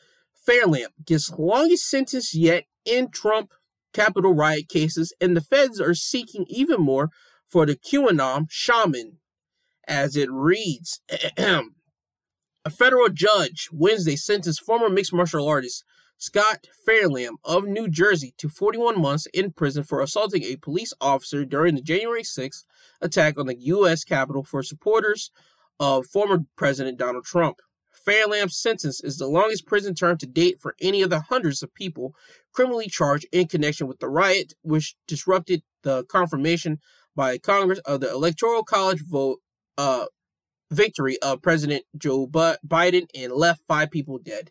[0.48, 3.52] Fairlamb gets longest sentence yet in Trump
[3.92, 7.10] Capitol riot cases, and the feds are seeking even more
[7.48, 9.18] for the QAnon shaman.
[9.88, 11.00] As it reads,
[11.38, 15.84] a federal judge Wednesday sentenced former mixed martial artist
[16.18, 21.44] Scott Fairlamb of New Jersey to 41 months in prison for assaulting a police officer
[21.44, 22.64] during the January 6th
[23.02, 24.02] attack on the U.S.
[24.02, 25.30] Capitol for supporters
[25.78, 27.60] of former President Donald Trump.
[28.06, 31.74] Fairlamb's sentence is the longest prison term to date for any of the hundreds of
[31.74, 32.14] people
[32.52, 36.78] criminally charged in connection with the riot, which disrupted the confirmation
[37.14, 39.40] by Congress of the Electoral College vote
[39.76, 40.06] uh,
[40.70, 44.50] victory of President Joe Biden and left five people dead.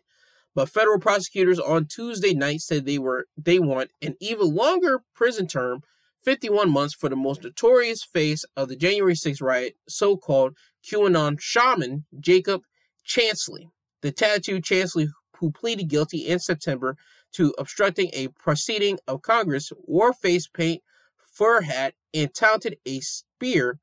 [0.56, 5.46] But federal prosecutors on Tuesday night said they were they want an even longer prison
[5.46, 5.82] term,
[6.24, 12.06] 51 months for the most notorious face of the January 6th riot, so-called QAnon shaman
[12.18, 12.62] Jacob
[13.06, 13.68] Chansley,
[14.00, 16.96] the tattooed Chansley who pleaded guilty in September
[17.32, 20.82] to obstructing a proceeding of Congress, wore face paint,
[21.18, 23.78] fur hat, and touted a spear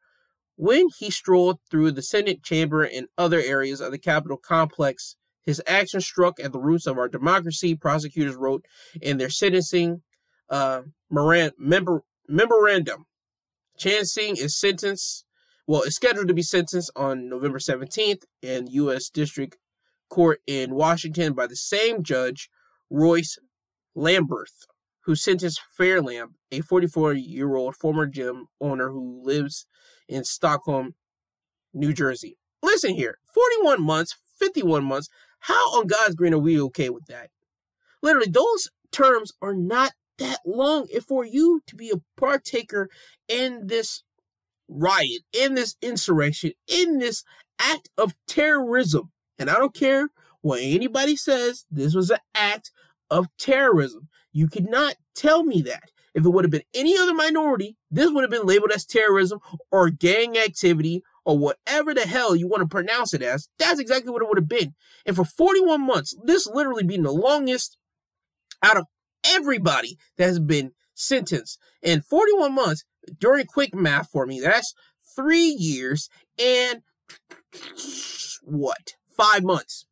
[0.56, 5.16] when he strolled through the Senate chamber and other areas of the Capitol complex.
[5.46, 8.66] His actions struck at the roots of our democracy, prosecutors wrote
[9.02, 10.02] in their sentencing
[10.50, 13.06] uh, member, memorandum.
[13.78, 15.26] Chansley is sentenced
[15.66, 19.10] well, is scheduled to be sentenced on November 17th in U.S.
[19.10, 19.58] District
[20.10, 22.50] Court in Washington by the same judge,
[22.90, 23.38] Royce
[23.96, 24.68] Lamberth,
[25.06, 29.66] who sentenced Fairlamb, a 44 year old former gym owner who lives
[30.08, 30.96] in Stockholm,
[31.74, 32.38] New Jersey.
[32.62, 35.08] Listen here 41 months, 51 months.
[35.44, 37.30] How on God's green are we okay with that?
[38.02, 42.90] Literally, those terms are not that long for you to be a partaker
[43.28, 44.04] in this
[44.70, 47.26] riot, in this insurrection, in this
[47.60, 49.12] act of terrorism.
[49.38, 50.08] And I don't care
[50.40, 52.72] what anybody says, this was an act
[53.10, 54.08] of terrorism.
[54.32, 55.92] You could not tell me that.
[56.14, 59.40] If it would have been any other minority, this would have been labeled as terrorism
[59.72, 63.48] or gang activity or whatever the hell you want to pronounce it as.
[63.58, 64.74] That's exactly what it would have been.
[65.06, 67.78] And for 41 months, this literally being the longest
[68.62, 68.86] out of
[69.24, 71.60] everybody that has been sentenced.
[71.82, 72.84] In 41 months,
[73.20, 74.74] during quick math for me, that's
[75.16, 76.10] three years
[76.40, 76.82] and
[78.44, 78.94] what?
[79.08, 79.86] Five months.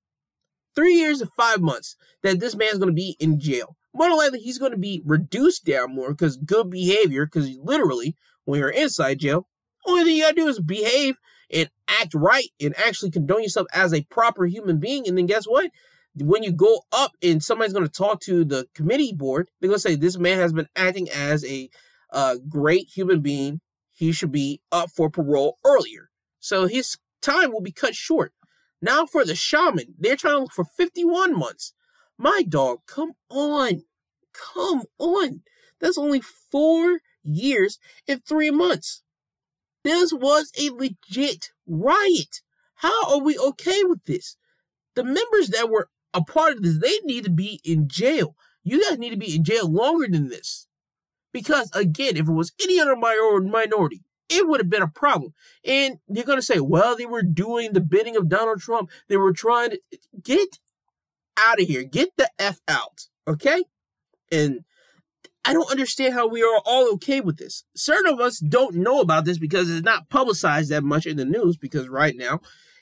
[0.75, 3.75] Three years and five months that this man's going to be in jail.
[3.93, 8.15] More than likely, he's going to be reduced down more because good behavior, because literally,
[8.45, 9.47] when you're inside jail,
[9.85, 11.17] only thing you gotta do is behave
[11.51, 15.07] and act right and actually condone yourself as a proper human being.
[15.07, 15.71] And then guess what?
[16.15, 19.95] When you go up and somebody's to talk to the committee board, they're to say
[19.95, 21.69] this man has been acting as a
[22.11, 23.61] a great human being.
[23.89, 26.09] He should be up for parole earlier.
[26.39, 28.33] So his time will be cut short.
[28.81, 31.73] Now for the shaman, they're trying to look for 51 months.
[32.17, 33.83] My dog, come on.
[34.33, 35.41] Come on.
[35.79, 39.03] That's only four years and three months.
[39.83, 42.41] This was a legit riot.
[42.75, 44.37] How are we okay with this?
[44.95, 48.35] The members that were a part of this, they need to be in jail.
[48.63, 50.67] You guys need to be in jail longer than this.
[51.33, 55.33] Because again, if it was any other minority, it would have been a problem.
[55.65, 58.89] And you're going to say, well, they were doing the bidding of Donald Trump.
[59.07, 59.79] They were trying to
[60.21, 60.59] get
[61.37, 61.83] out of here.
[61.83, 63.07] Get the F out.
[63.27, 63.63] Okay?
[64.31, 64.61] And
[65.43, 67.63] I don't understand how we are all okay with this.
[67.75, 71.25] Certain of us don't know about this because it's not publicized that much in the
[71.25, 72.41] news because right now,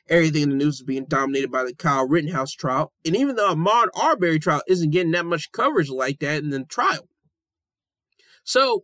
[0.09, 2.91] everything in the news is being dominated by the Kyle Rittenhouse trial.
[3.05, 6.65] And even the Ahmaud Arbery trial isn't getting that much coverage like that in the
[6.65, 7.07] trial.
[8.43, 8.83] So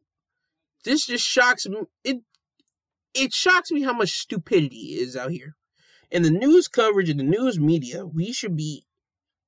[0.85, 1.81] this just shocks me.
[2.03, 2.17] It
[3.13, 5.55] it shocks me how much stupidity is out here.
[6.11, 8.85] In the news coverage and the news media, we should be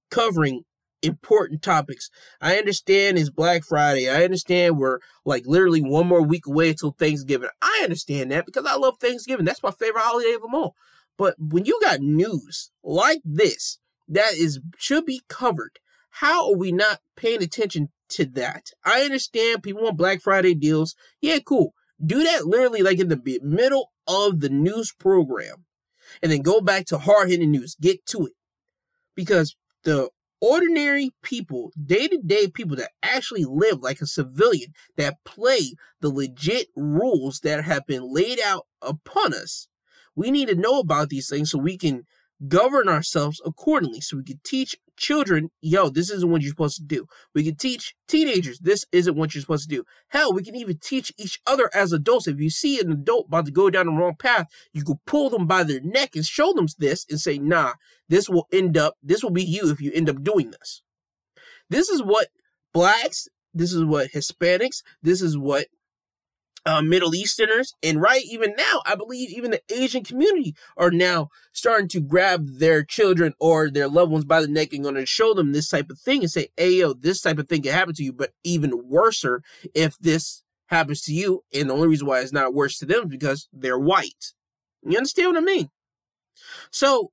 [0.09, 0.63] covering
[1.01, 2.09] important topics.
[2.41, 4.09] I understand it's Black Friday.
[4.09, 7.49] I understand we're like literally one more week away until Thanksgiving.
[7.61, 9.45] I understand that because I love Thanksgiving.
[9.45, 10.75] That's my favorite holiday of them all.
[11.17, 15.79] But when you got news like this that is should be covered,
[16.09, 18.71] how are we not paying attention to that.
[18.85, 20.95] I understand people want Black Friday deals.
[21.21, 21.73] Yeah, cool.
[22.03, 25.65] Do that literally like in the middle of the news program
[26.21, 27.75] and then go back to hard hitting news.
[27.79, 28.33] Get to it.
[29.15, 30.09] Because the
[30.41, 36.09] ordinary people, day to day people that actually live like a civilian, that play the
[36.09, 39.67] legit rules that have been laid out upon us,
[40.15, 42.03] we need to know about these things so we can
[42.47, 46.83] govern ourselves accordingly so we can teach children, yo, this isn't what you're supposed to
[46.83, 47.07] do.
[47.33, 49.83] We can teach teenagers, this isn't what you're supposed to do.
[50.09, 52.27] Hell, we can even teach each other as adults.
[52.27, 55.29] If you see an adult about to go down the wrong path, you can pull
[55.29, 57.73] them by their neck and show them this and say, nah,
[58.09, 60.81] this will end up, this will be you if you end up doing this.
[61.69, 62.27] This is what
[62.73, 65.67] blacks, this is what Hispanics, this is what
[66.67, 71.29] uh, Middle Easterners, and right even now, I believe even the Asian community are now
[71.53, 75.05] starting to grab their children or their loved ones by the neck and going to
[75.05, 77.71] show them this type of thing and say, "Hey, yo, this type of thing can
[77.71, 79.41] happen to you, but even worser
[79.73, 83.03] if this happens to you." And the only reason why it's not worse to them
[83.03, 84.33] is because they're white.
[84.83, 85.69] You understand what I mean?
[86.69, 87.11] So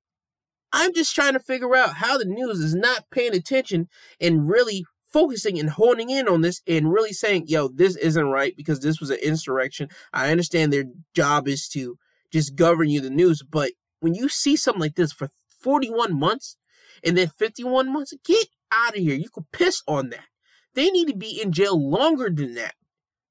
[0.73, 3.87] I'm just trying to figure out how the news is not paying attention
[4.19, 4.85] and really
[5.15, 8.99] focusing and honing in on this and really saying, yo, this isn't right because this
[8.99, 9.87] was an insurrection.
[10.11, 11.97] I understand their job is to
[12.33, 15.29] just govern you the news, but when you see something like this for
[15.61, 16.57] 41 months
[17.01, 19.15] and then 51 months, get out of here.
[19.15, 20.25] You could piss on that.
[20.73, 22.75] They need to be in jail longer than that.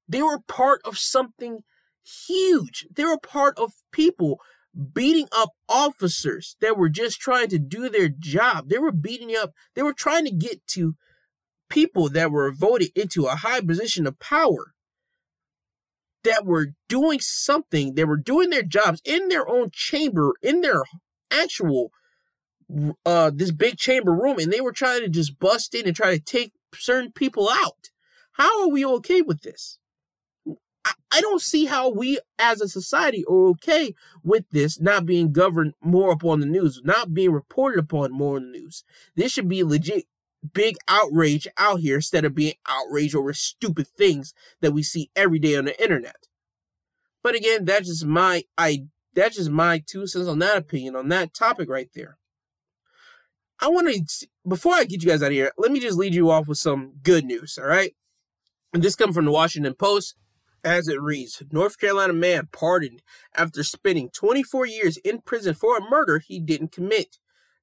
[0.09, 1.59] They were part of something
[2.27, 2.87] huge.
[2.91, 4.39] They were part of people
[4.91, 8.69] beating up officers that were just trying to do their job.
[8.69, 10.95] They were beating up, they were trying to get to
[11.69, 14.73] people that were voted into a high position of power
[16.23, 20.83] that were doing something, they were doing their jobs in their own chamber, in their
[21.31, 21.91] actual
[23.05, 26.11] uh this big chamber room, and they were trying to just bust in and try
[26.11, 27.89] to take certain people out.
[28.33, 29.77] How are we okay with this?
[30.83, 33.93] I, I don't see how we as a society are okay
[34.23, 38.51] with this not being governed more upon the news, not being reported upon more in
[38.51, 38.83] the news.
[39.15, 40.05] This should be legit
[40.53, 45.39] big outrage out here instead of being outraged over stupid things that we see every
[45.39, 46.27] day on the internet.
[47.23, 51.09] But again, that's just my I that's just my two cents on that opinion on
[51.09, 52.17] that topic right there.
[53.59, 56.13] I want to before I get you guys out of here, let me just lead
[56.13, 57.95] you off with some good news, all right?
[58.73, 60.15] And this comes from the Washington Post
[60.63, 63.01] as it reads North Carolina man pardoned
[63.35, 67.19] after spending 24 years in prison for a murder he didn't commit.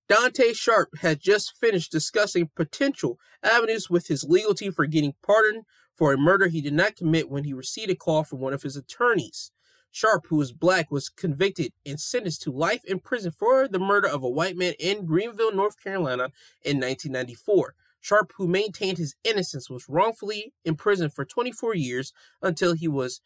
[0.09, 5.64] Dontae Sharpe had just finished discussing potential avenues with his legal team for getting pardoned
[5.94, 8.62] for a murder he did not commit when he received a call from one of
[8.62, 9.50] his attorneys.
[9.90, 14.09] Sharpe, who was black, was convicted and sentenced to life in prison for the murder
[14.09, 16.30] of a white man in Greenville, North Carolina
[16.62, 17.74] in 1994.
[18.00, 23.20] Sharpe, who maintained his innocence, was wrongfully imprisoned for 24 years until he was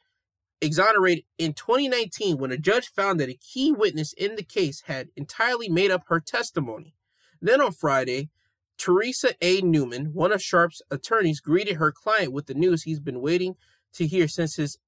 [0.61, 5.09] exonerated in 2019 when a judge found that a key witness in the case had
[5.16, 6.94] entirely made up her testimony.
[7.40, 8.30] Then on Friday,
[8.78, 9.61] Theresa A.
[9.61, 13.57] Newman, one of Sharpe's attorneys, greeted her client with the news he's been waiting
[13.94, 14.78] to hear since his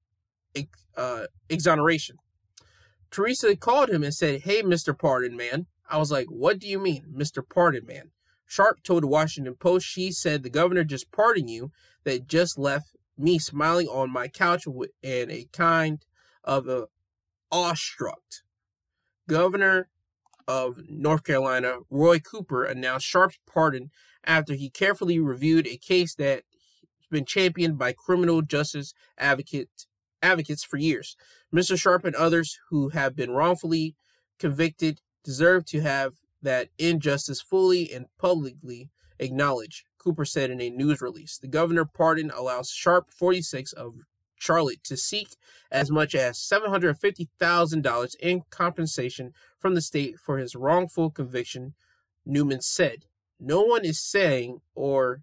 [0.95, 2.17] uh, exoneration.
[3.11, 4.97] Teresa called him and said, Hey, Mr.
[4.97, 5.67] Pardon Man.
[5.89, 7.43] I was like, What do you mean, Mr.
[7.47, 8.11] Pardon Man?
[8.45, 11.71] Sharpe told the Washington Post she said the governor just pardoned you
[12.03, 12.89] that just left
[13.19, 16.05] me smiling on my couch and a kind
[16.43, 16.87] of a
[17.51, 18.21] awestruck.
[19.27, 19.89] Governor
[20.47, 23.91] of North Carolina, Roy Cooper, announced Sharpe's pardon
[24.23, 26.43] after he carefully reviewed a case that's
[27.11, 29.85] been championed by criminal justice advocate,
[30.23, 31.15] advocates for years.
[31.53, 31.79] Mr.
[31.79, 33.95] Sharpe and others who have been wrongfully
[34.39, 38.89] convicted deserve to have that injustice fully and publicly
[39.19, 39.83] acknowledged.
[39.99, 41.37] Cooper said in a news release.
[41.37, 43.95] The governor pardon allows Sharpe 46 of
[44.35, 45.35] Charlotte to seek
[45.71, 51.73] as much as $750,000 in compensation from the state for his wrongful conviction,
[52.25, 53.05] Newman said.
[53.39, 55.21] No one is saying or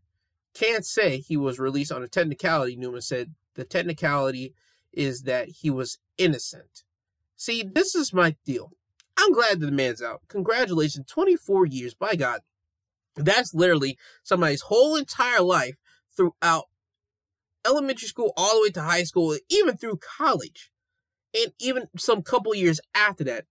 [0.55, 3.35] can't say he was released on a technicality, Newman said.
[3.55, 4.55] The technicality
[4.93, 6.83] is that he was innocent.
[7.37, 8.73] See, this is my deal.
[9.19, 10.23] I'm glad that the man's out.
[10.29, 12.41] Congratulations, 24 years, by God.
[13.17, 15.77] That's literally somebody's whole entire life
[16.17, 16.65] throughout
[17.67, 20.71] elementary school all the way to high school, even through college,
[21.35, 23.45] and even some couple years after that.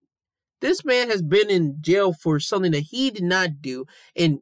[0.61, 3.85] This man has been in jail for something that he did not do,
[4.15, 4.39] and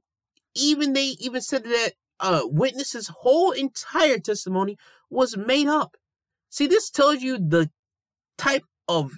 [0.56, 4.78] even they even said that uh, witness's whole entire testimony
[5.10, 5.98] was made up.
[6.50, 7.72] See, this tells you the
[8.38, 9.12] type of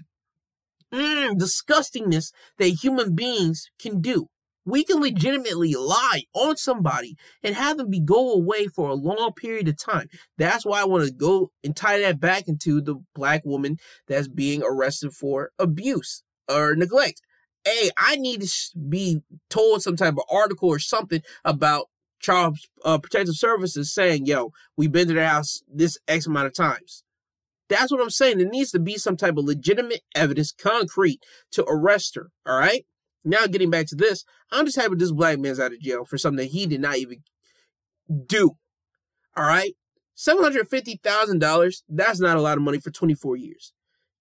[0.94, 4.30] mm, disgustingness that human beings can do
[4.66, 9.32] we can legitimately lie on somebody and have them be go away for a long
[9.34, 10.08] period of time.
[10.38, 14.28] That's why I want to go and tie that back into the black woman that's
[14.28, 17.22] being arrested for abuse or neglect.
[17.64, 21.88] Hey, I need to be told some type of article or something about
[22.20, 26.56] Child uh, Protective Services saying, yo, we've been to the house this X amount of
[26.56, 27.04] times.
[27.68, 28.38] That's what I'm saying.
[28.38, 31.20] There needs to be some type of legitimate evidence, concrete,
[31.52, 32.30] to arrest her.
[32.46, 32.86] All right.
[33.26, 36.18] Now, getting back to this, I'm just happy this black man's out of jail for
[36.18, 37.24] something that he did not even
[38.28, 38.52] do.
[39.36, 39.74] All right?
[40.16, 43.74] $750,000, that's not a lot of money for 24 years.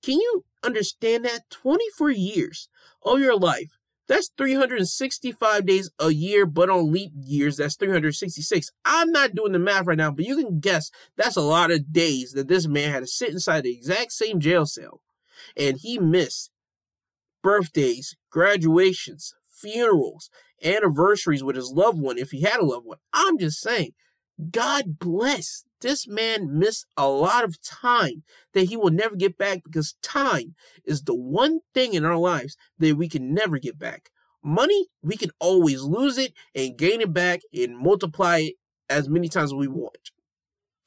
[0.02, 1.48] Can you understand that?
[1.50, 2.68] 24 years
[3.05, 3.78] of your life.
[4.07, 8.70] That's 365 days a year, but on leap years, that's 366.
[8.84, 11.92] I'm not doing the math right now, but you can guess that's a lot of
[11.92, 15.00] days that this man had to sit inside the exact same jail cell.
[15.57, 16.50] And he missed
[17.45, 20.30] birthdays, graduations, funerals,
[20.64, 22.99] anniversaries with his loved one if he had a loved one.
[23.12, 23.90] I'm just saying,
[24.51, 28.22] God bless this man missed a lot of time
[28.55, 30.55] that he will never get back because time
[30.86, 34.09] is the one thing in our lives that we can never get back.
[34.42, 38.55] Money, we can always lose it and gain it back and multiply it
[38.88, 40.11] as many times as we want.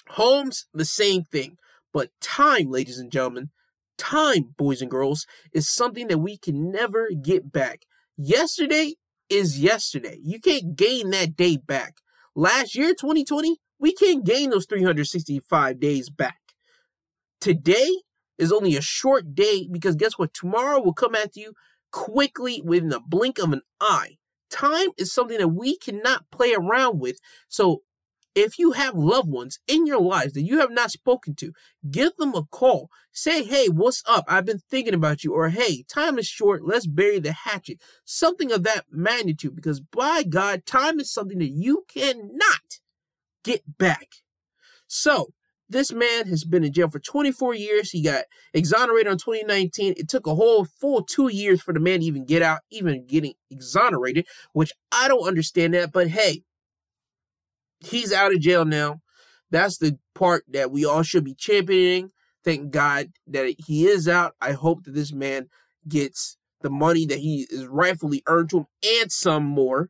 [0.09, 1.57] Homes, the same thing.
[1.93, 3.51] But time, ladies and gentlemen,
[3.97, 7.85] time, boys and girls, is something that we can never get back.
[8.17, 8.95] Yesterday
[9.29, 10.19] is yesterday.
[10.23, 11.97] You can't gain that day back.
[12.35, 16.37] Last year, 2020, we can't gain those 365 days back.
[17.39, 17.91] Today
[18.37, 20.33] is only a short day because guess what?
[20.33, 21.53] Tomorrow will come at you
[21.91, 24.17] quickly within the blink of an eye.
[24.49, 27.19] Time is something that we cannot play around with.
[27.49, 27.81] So
[28.37, 31.53] if you have loved ones in your lives that you have not spoken to,
[31.89, 32.91] give them a call.
[33.11, 34.25] Say, hey, what's up?
[34.27, 35.33] I've been thinking about you.
[35.33, 36.63] Or, hey, time is short.
[36.63, 37.81] Let's bury the hatchet.
[38.05, 39.55] Something of that magnitude.
[39.55, 42.77] Because by God, time is something that you cannot
[43.43, 44.07] get back.
[44.85, 45.33] So,
[45.67, 47.89] this man has been in jail for 24 years.
[47.89, 49.95] He got exonerated in 2019.
[49.97, 53.05] It took a whole full two years for the man to even get out, even
[53.07, 55.91] getting exonerated, which I don't understand that.
[55.91, 56.43] But hey,
[57.79, 59.01] he's out of jail now.
[59.51, 62.11] That's the part that we all should be championing.
[62.43, 64.35] Thank God that he is out.
[64.41, 65.47] I hope that this man
[65.87, 69.89] gets the money that he is rightfully earned to him and some more.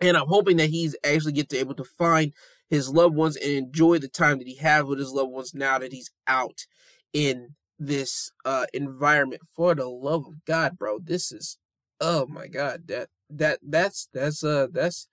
[0.00, 2.32] And I'm hoping that he's actually get to able to find
[2.68, 5.78] his loved ones and enjoy the time that he has with his loved ones now
[5.78, 6.66] that he's out
[7.12, 9.42] in this uh environment.
[9.54, 11.58] For the love of God, bro, this is
[12.00, 15.08] oh my God, that that that's that's uh that's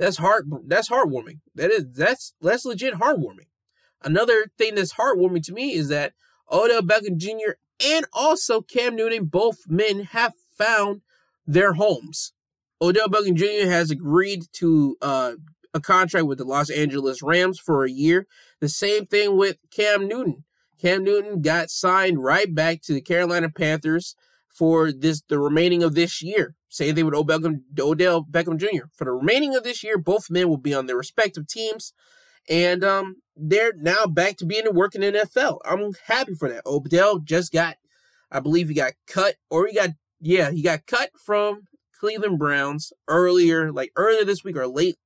[0.00, 1.40] that's heart that's heartwarming.
[1.54, 3.48] That is that's that's legit heartwarming.
[4.02, 6.14] Another thing that's heartwarming to me is that
[6.50, 7.52] Odell Beckham Jr.
[7.86, 11.02] and also Cam Newton, both men have found
[11.46, 12.32] their homes.
[12.80, 13.70] Odell Beckham Jr.
[13.70, 15.32] has agreed to uh,
[15.74, 18.26] a contract with the Los Angeles Rams for a year.
[18.60, 20.44] The same thing with Cam Newton.
[20.80, 24.16] Cam Newton got signed right back to the Carolina Panthers
[24.50, 26.54] for this the remaining of this year.
[26.68, 28.86] Same thing with Odell Beckham, Odell Beckham Jr.
[28.94, 31.92] For the remaining of this year, both men will be on their respective teams,
[32.48, 35.58] and um, they're now back to being working in NFL.
[35.64, 36.66] I'm happy for that.
[36.66, 37.76] Odell just got,
[38.30, 39.90] I believe he got cut, or he got,
[40.20, 41.62] yeah, he got cut from
[41.98, 44.96] Cleveland Browns earlier, like earlier this week or late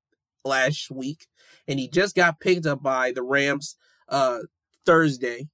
[0.44, 1.26] last week,
[1.66, 3.76] and he just got picked up by the Rams
[4.08, 4.40] uh
[4.84, 5.48] Thursday.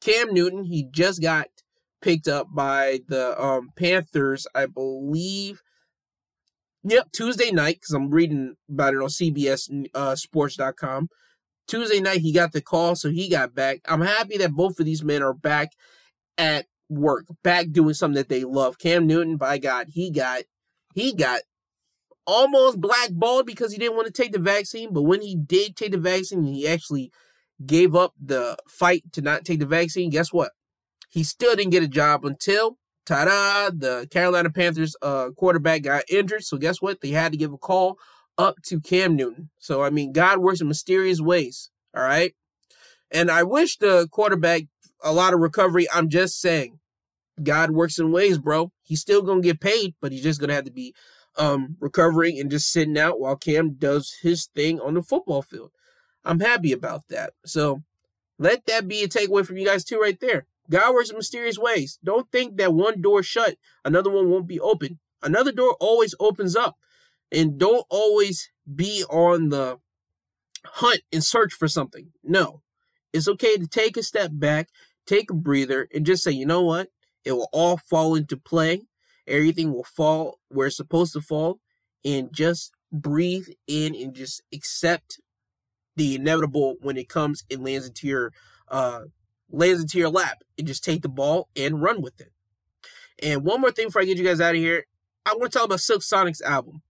[0.00, 1.48] Cam Newton, he just got
[2.00, 5.62] picked up by the um, Panthers, I believe.
[6.84, 11.08] Yep, Tuesday night, because I'm reading about it on CBS uh, Sports.com.
[11.66, 13.80] Tuesday night, he got the call, so he got back.
[13.86, 15.72] I'm happy that both of these men are back
[16.38, 18.78] at work, back doing something that they love.
[18.78, 20.44] Cam Newton, by God, he got
[20.94, 21.42] he got
[22.26, 25.92] almost blackballed because he didn't want to take the vaccine, but when he did take
[25.92, 27.10] the vaccine, he actually
[27.64, 30.10] gave up the fight to not take the vaccine.
[30.10, 30.52] Guess what?
[31.08, 36.44] He still didn't get a job until, ta-da, the Carolina Panthers uh, quarterback got injured.
[36.44, 37.00] So guess what?
[37.00, 37.98] They had to give a call
[38.36, 39.50] up to Cam Newton.
[39.58, 41.70] So, I mean, God works in mysterious ways.
[41.96, 42.34] All right.
[43.10, 44.64] And I wish the quarterback
[45.02, 45.86] a lot of recovery.
[45.92, 46.78] I'm just saying,
[47.42, 48.72] God works in ways, bro.
[48.82, 50.94] He's still to get paid, but he's just to have to be
[51.36, 55.70] um, recovering and just sitting out while Cam does his thing on the football field.
[56.24, 57.32] I'm happy about that.
[57.46, 57.82] So
[58.38, 60.46] let that be a takeaway from you guys, too, right there.
[60.70, 61.98] God works in mysterious ways.
[62.04, 64.98] Don't think that one door shut, another one won't be open.
[65.22, 66.76] Another door always opens up.
[67.30, 69.78] And don't always be on the
[70.64, 72.12] hunt and search for something.
[72.22, 72.62] No.
[73.12, 74.68] It's okay to take a step back,
[75.06, 76.88] take a breather, and just say, you know what?
[77.24, 78.82] It will all fall into play.
[79.26, 81.60] Everything will fall where it's supposed to fall.
[82.04, 85.20] And just breathe in and just accept
[85.96, 88.32] the inevitable when it comes and lands into your
[88.68, 89.02] uh
[89.50, 92.32] lands into your lap and just take the ball and run with it.
[93.22, 94.84] And one more thing before I get you guys out of here,
[95.26, 96.82] I want to talk about Silk Sonic's album.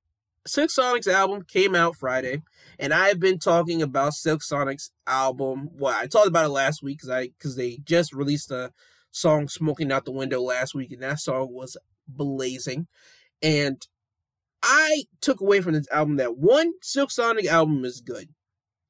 [0.46, 2.42] Silk Sonic's album came out Friday,
[2.78, 5.70] and I have been talking about Silk Sonic's album.
[5.72, 8.72] Well, I talked about it last week because I because they just released a
[9.10, 11.76] song "Smoking Out the Window" last week, and that song was
[12.06, 12.86] blazing.
[13.42, 13.86] And
[14.62, 18.30] I took away from this album that one Silk Sonic album is good.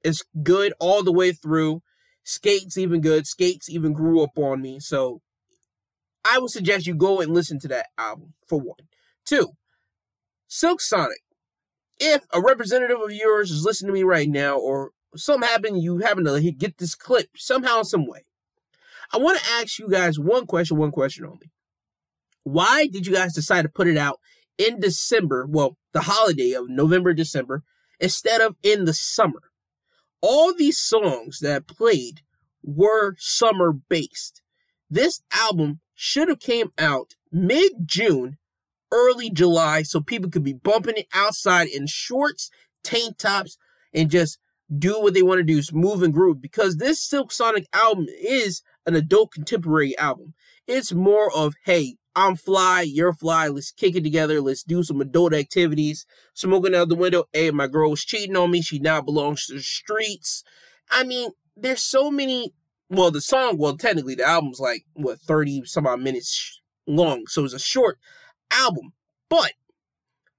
[0.05, 1.82] It's good all the way through.
[2.29, 3.27] Skate's even good.
[3.27, 4.81] Skate's even grew up on me.
[4.81, 5.23] So
[6.31, 8.77] I would suggest you go and listen to that album for one.
[9.25, 9.53] Two,
[10.47, 11.23] Silk Sonic.
[11.99, 15.99] If a representative of yours is listening to me right now, or something happened, you
[15.99, 18.27] happen to get this clip somehow, some way.
[19.11, 21.51] I want to ask you guys one question, one question only.
[22.45, 24.21] Why did you guys decide to put it out
[24.59, 25.47] in December?
[25.49, 27.63] Well, the holiday of November, December,
[27.99, 29.48] instead of in the summer.
[30.20, 32.23] All these songs that played
[32.62, 34.43] were summer based.
[34.90, 38.39] This album should have came out mid June,
[38.90, 42.51] early July, so people could be bumping it outside in shorts,
[42.82, 43.59] tank tops,
[43.93, 44.39] and just
[44.77, 46.40] do what they want to do, is move and groove.
[46.40, 50.35] Because this Silk Sonic album is an adult contemporary album.
[50.66, 55.01] It's more of, hey, I'm fly, you're fly, let's kick it together, let's do some
[55.01, 56.05] adult activities.
[56.35, 59.55] Smoking out the window, hey, my girl was cheating on me, she now belongs to
[59.55, 60.43] the streets.
[60.90, 62.53] I mean, there's so many
[62.90, 67.45] well, the song, well, technically the album's like what thirty some odd minutes long, so
[67.45, 67.99] it's a short
[68.51, 68.93] album.
[69.28, 69.53] But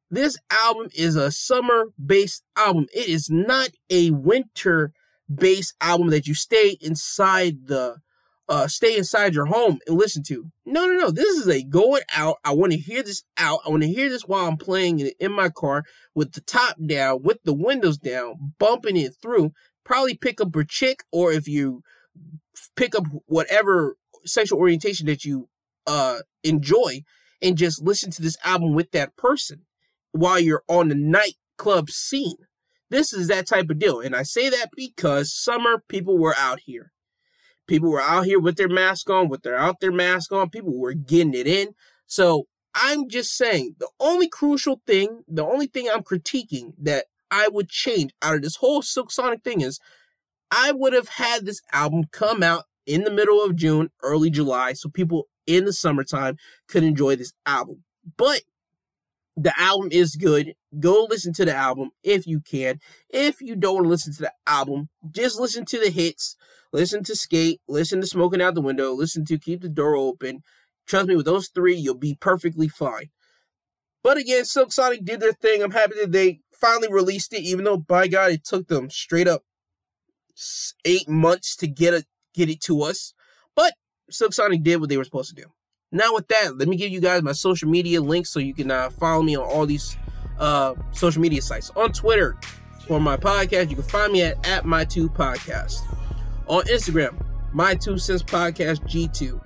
[0.10, 2.88] this album is a summer-based album.
[2.94, 7.98] It is not a winter-based album that you stay inside the
[8.50, 10.52] uh stay inside your home and listen to.
[10.66, 11.12] No, no, no.
[11.12, 12.38] This is a going out.
[12.44, 13.60] I want to hear this out.
[13.66, 16.76] I want to hear this while I'm playing it in my car with the top
[16.86, 19.52] down, with the windows down, bumping it through.
[19.86, 21.84] Probably pick up a chick, or if you
[22.76, 23.96] pick up whatever
[24.26, 25.48] sexual orientation that you
[25.88, 27.04] uh enjoy
[27.42, 29.66] and just listen to this album with that person
[30.12, 32.36] while you're on the nightclub scene.
[32.90, 34.00] This is that type of deal.
[34.00, 36.92] And I say that because summer people were out here.
[37.70, 40.50] People were out here with their mask on, with their out their mask on.
[40.50, 41.76] People were getting it in.
[42.08, 47.48] So I'm just saying the only crucial thing, the only thing I'm critiquing that I
[47.48, 49.80] would change out of this whole Silk Sonic thing is
[50.50, 54.74] I would have had this album come out in the middle of June, early July,
[54.74, 56.38] so people in the summertime
[56.68, 57.84] could enjoy this album.
[58.18, 58.42] But
[59.38, 60.56] the album is good.
[60.80, 62.80] Go listen to the album if you can.
[63.10, 66.36] If you don't listen to the album, just listen to the hits.
[66.72, 67.62] Listen to Skate.
[67.68, 68.92] Listen to Smoking Out the Window.
[68.94, 70.44] Listen to Keep the Door Open.
[70.88, 73.10] Trust me, with those three, you'll be perfectly fine.
[74.04, 75.62] But again, Silk Sonic did their thing.
[75.62, 79.28] I'm happy that they finally released it, even though, by God, it took them straight
[79.28, 79.44] up
[80.86, 83.14] eight months to get it get it to us.
[83.56, 83.74] But
[84.10, 85.50] Silk Sonic did what they were supposed to do.
[85.92, 88.70] Now with that, let me give you guys my social media links so you can
[88.70, 89.98] uh, follow me on all these
[90.38, 91.72] uh, social media sites.
[91.76, 92.38] On Twitter
[92.88, 95.82] for my podcast, you can find me at, at my two podcast.
[96.50, 97.16] On Instagram,
[97.54, 99.40] my two cents podcast G2.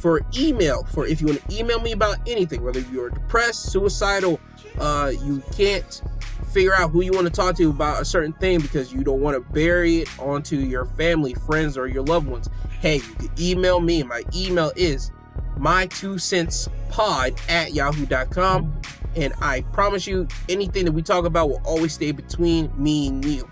[0.00, 4.40] For email, for if you want to email me about anything, whether you're depressed, suicidal,
[4.78, 6.00] uh, you can't
[6.54, 9.20] figure out who you want to talk to about a certain thing because you don't
[9.20, 12.48] want to bury it onto your family, friends, or your loved ones.
[12.80, 14.02] Hey, you can email me.
[14.02, 15.12] My email is
[15.58, 18.80] my two cents pod at yahoo.com.
[19.14, 23.22] And I promise you, anything that we talk about will always stay between me and
[23.22, 23.50] you.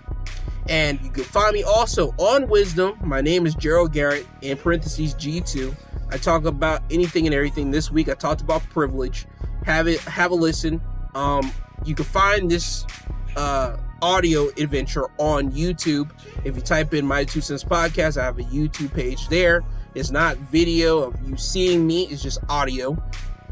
[0.67, 2.97] And you can find me also on Wisdom.
[3.03, 5.75] My name is Gerald Garrett, in parentheses G2.
[6.09, 7.71] I talk about anything and everything.
[7.71, 9.25] This week I talked about privilege.
[9.65, 10.81] Have it have a listen.
[11.13, 11.51] Um,
[11.83, 12.85] you can find this
[13.35, 16.09] uh, audio adventure on YouTube.
[16.43, 19.63] If you type in My Two Cents Podcast, I have a YouTube page there.
[19.93, 23.01] It's not video of you seeing me, it's just audio.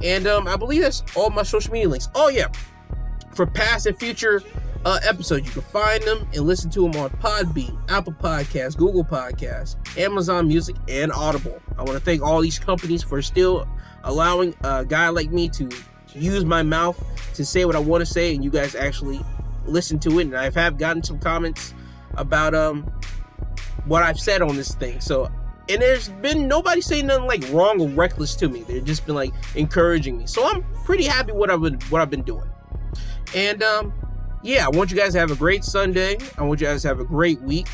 [0.03, 2.09] And um, I believe that's all my social media links.
[2.13, 2.47] Oh, yeah.
[3.33, 4.41] For past and future
[4.85, 9.03] uh, episodes, you can find them and listen to them on Podbean, Apple Podcasts, Google
[9.03, 11.61] Podcasts, Amazon Music, and Audible.
[11.77, 13.67] I want to thank all these companies for still
[14.03, 15.69] allowing a guy like me to
[16.13, 17.01] use my mouth
[17.35, 19.21] to say what I want to say, and you guys actually
[19.65, 20.23] listen to it.
[20.23, 21.73] And I have gotten some comments
[22.15, 22.83] about um
[23.85, 24.99] what I've said on this thing.
[25.01, 25.31] So,
[25.69, 28.63] and there's been nobody saying nothing like wrong or reckless to me.
[28.63, 30.27] They've just been like encouraging me.
[30.27, 32.49] So I'm pretty happy what I've been what I've been doing.
[33.35, 33.93] And um,
[34.43, 36.17] yeah, I want you guys to have a great Sunday.
[36.37, 37.67] I want you guys to have a great week.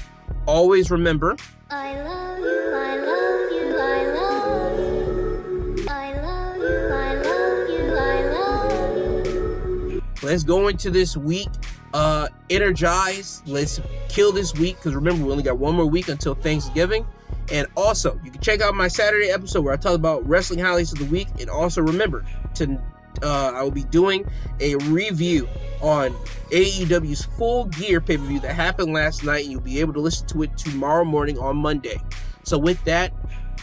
[0.45, 1.35] Always remember.
[1.71, 2.71] I love you.
[2.75, 3.77] I love you.
[3.77, 5.85] I love you.
[5.89, 6.77] I love you.
[6.93, 7.95] I love you.
[7.97, 10.03] I love you.
[10.21, 11.49] Let's go into this week
[11.93, 13.47] uh energized.
[13.47, 17.05] Let's kill this week because remember we only got one more week until Thanksgiving.
[17.51, 20.91] And also, you can check out my Saturday episode where I talk about wrestling highlights
[20.91, 21.29] of the week.
[21.39, 22.23] And also remember
[22.55, 22.79] to
[23.23, 24.25] uh, I will be doing
[24.59, 25.47] a review
[25.81, 26.11] on
[26.51, 29.45] AEW's Full Gear pay per view that happened last night.
[29.45, 31.99] You'll be able to listen to it tomorrow morning on Monday.
[32.43, 33.13] So, with that,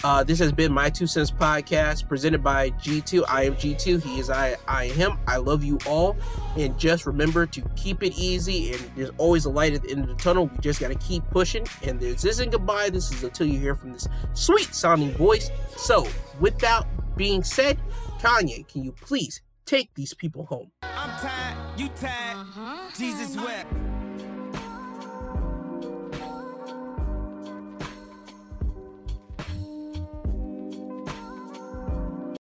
[0.05, 3.25] uh, this has been my two cents podcast presented by G2.
[3.29, 4.03] I am G2.
[4.03, 4.57] He is I.
[4.69, 5.19] I am him.
[5.27, 6.17] I love you all,
[6.57, 8.73] and just remember to keep it easy.
[8.73, 10.47] And there's always a light at the end of the tunnel.
[10.47, 11.67] We just got to keep pushing.
[11.83, 12.91] And this isn't goodbye.
[12.91, 15.51] This is until you hear from this sweet sounding voice.
[15.77, 16.07] So,
[16.41, 16.87] without
[17.17, 17.79] being said,
[18.19, 20.71] Kanye, can you please take these people home?
[20.83, 21.57] I'm tired.
[21.79, 22.37] You tired.
[22.37, 22.91] Uh-huh.
[22.97, 23.73] Jesus wept.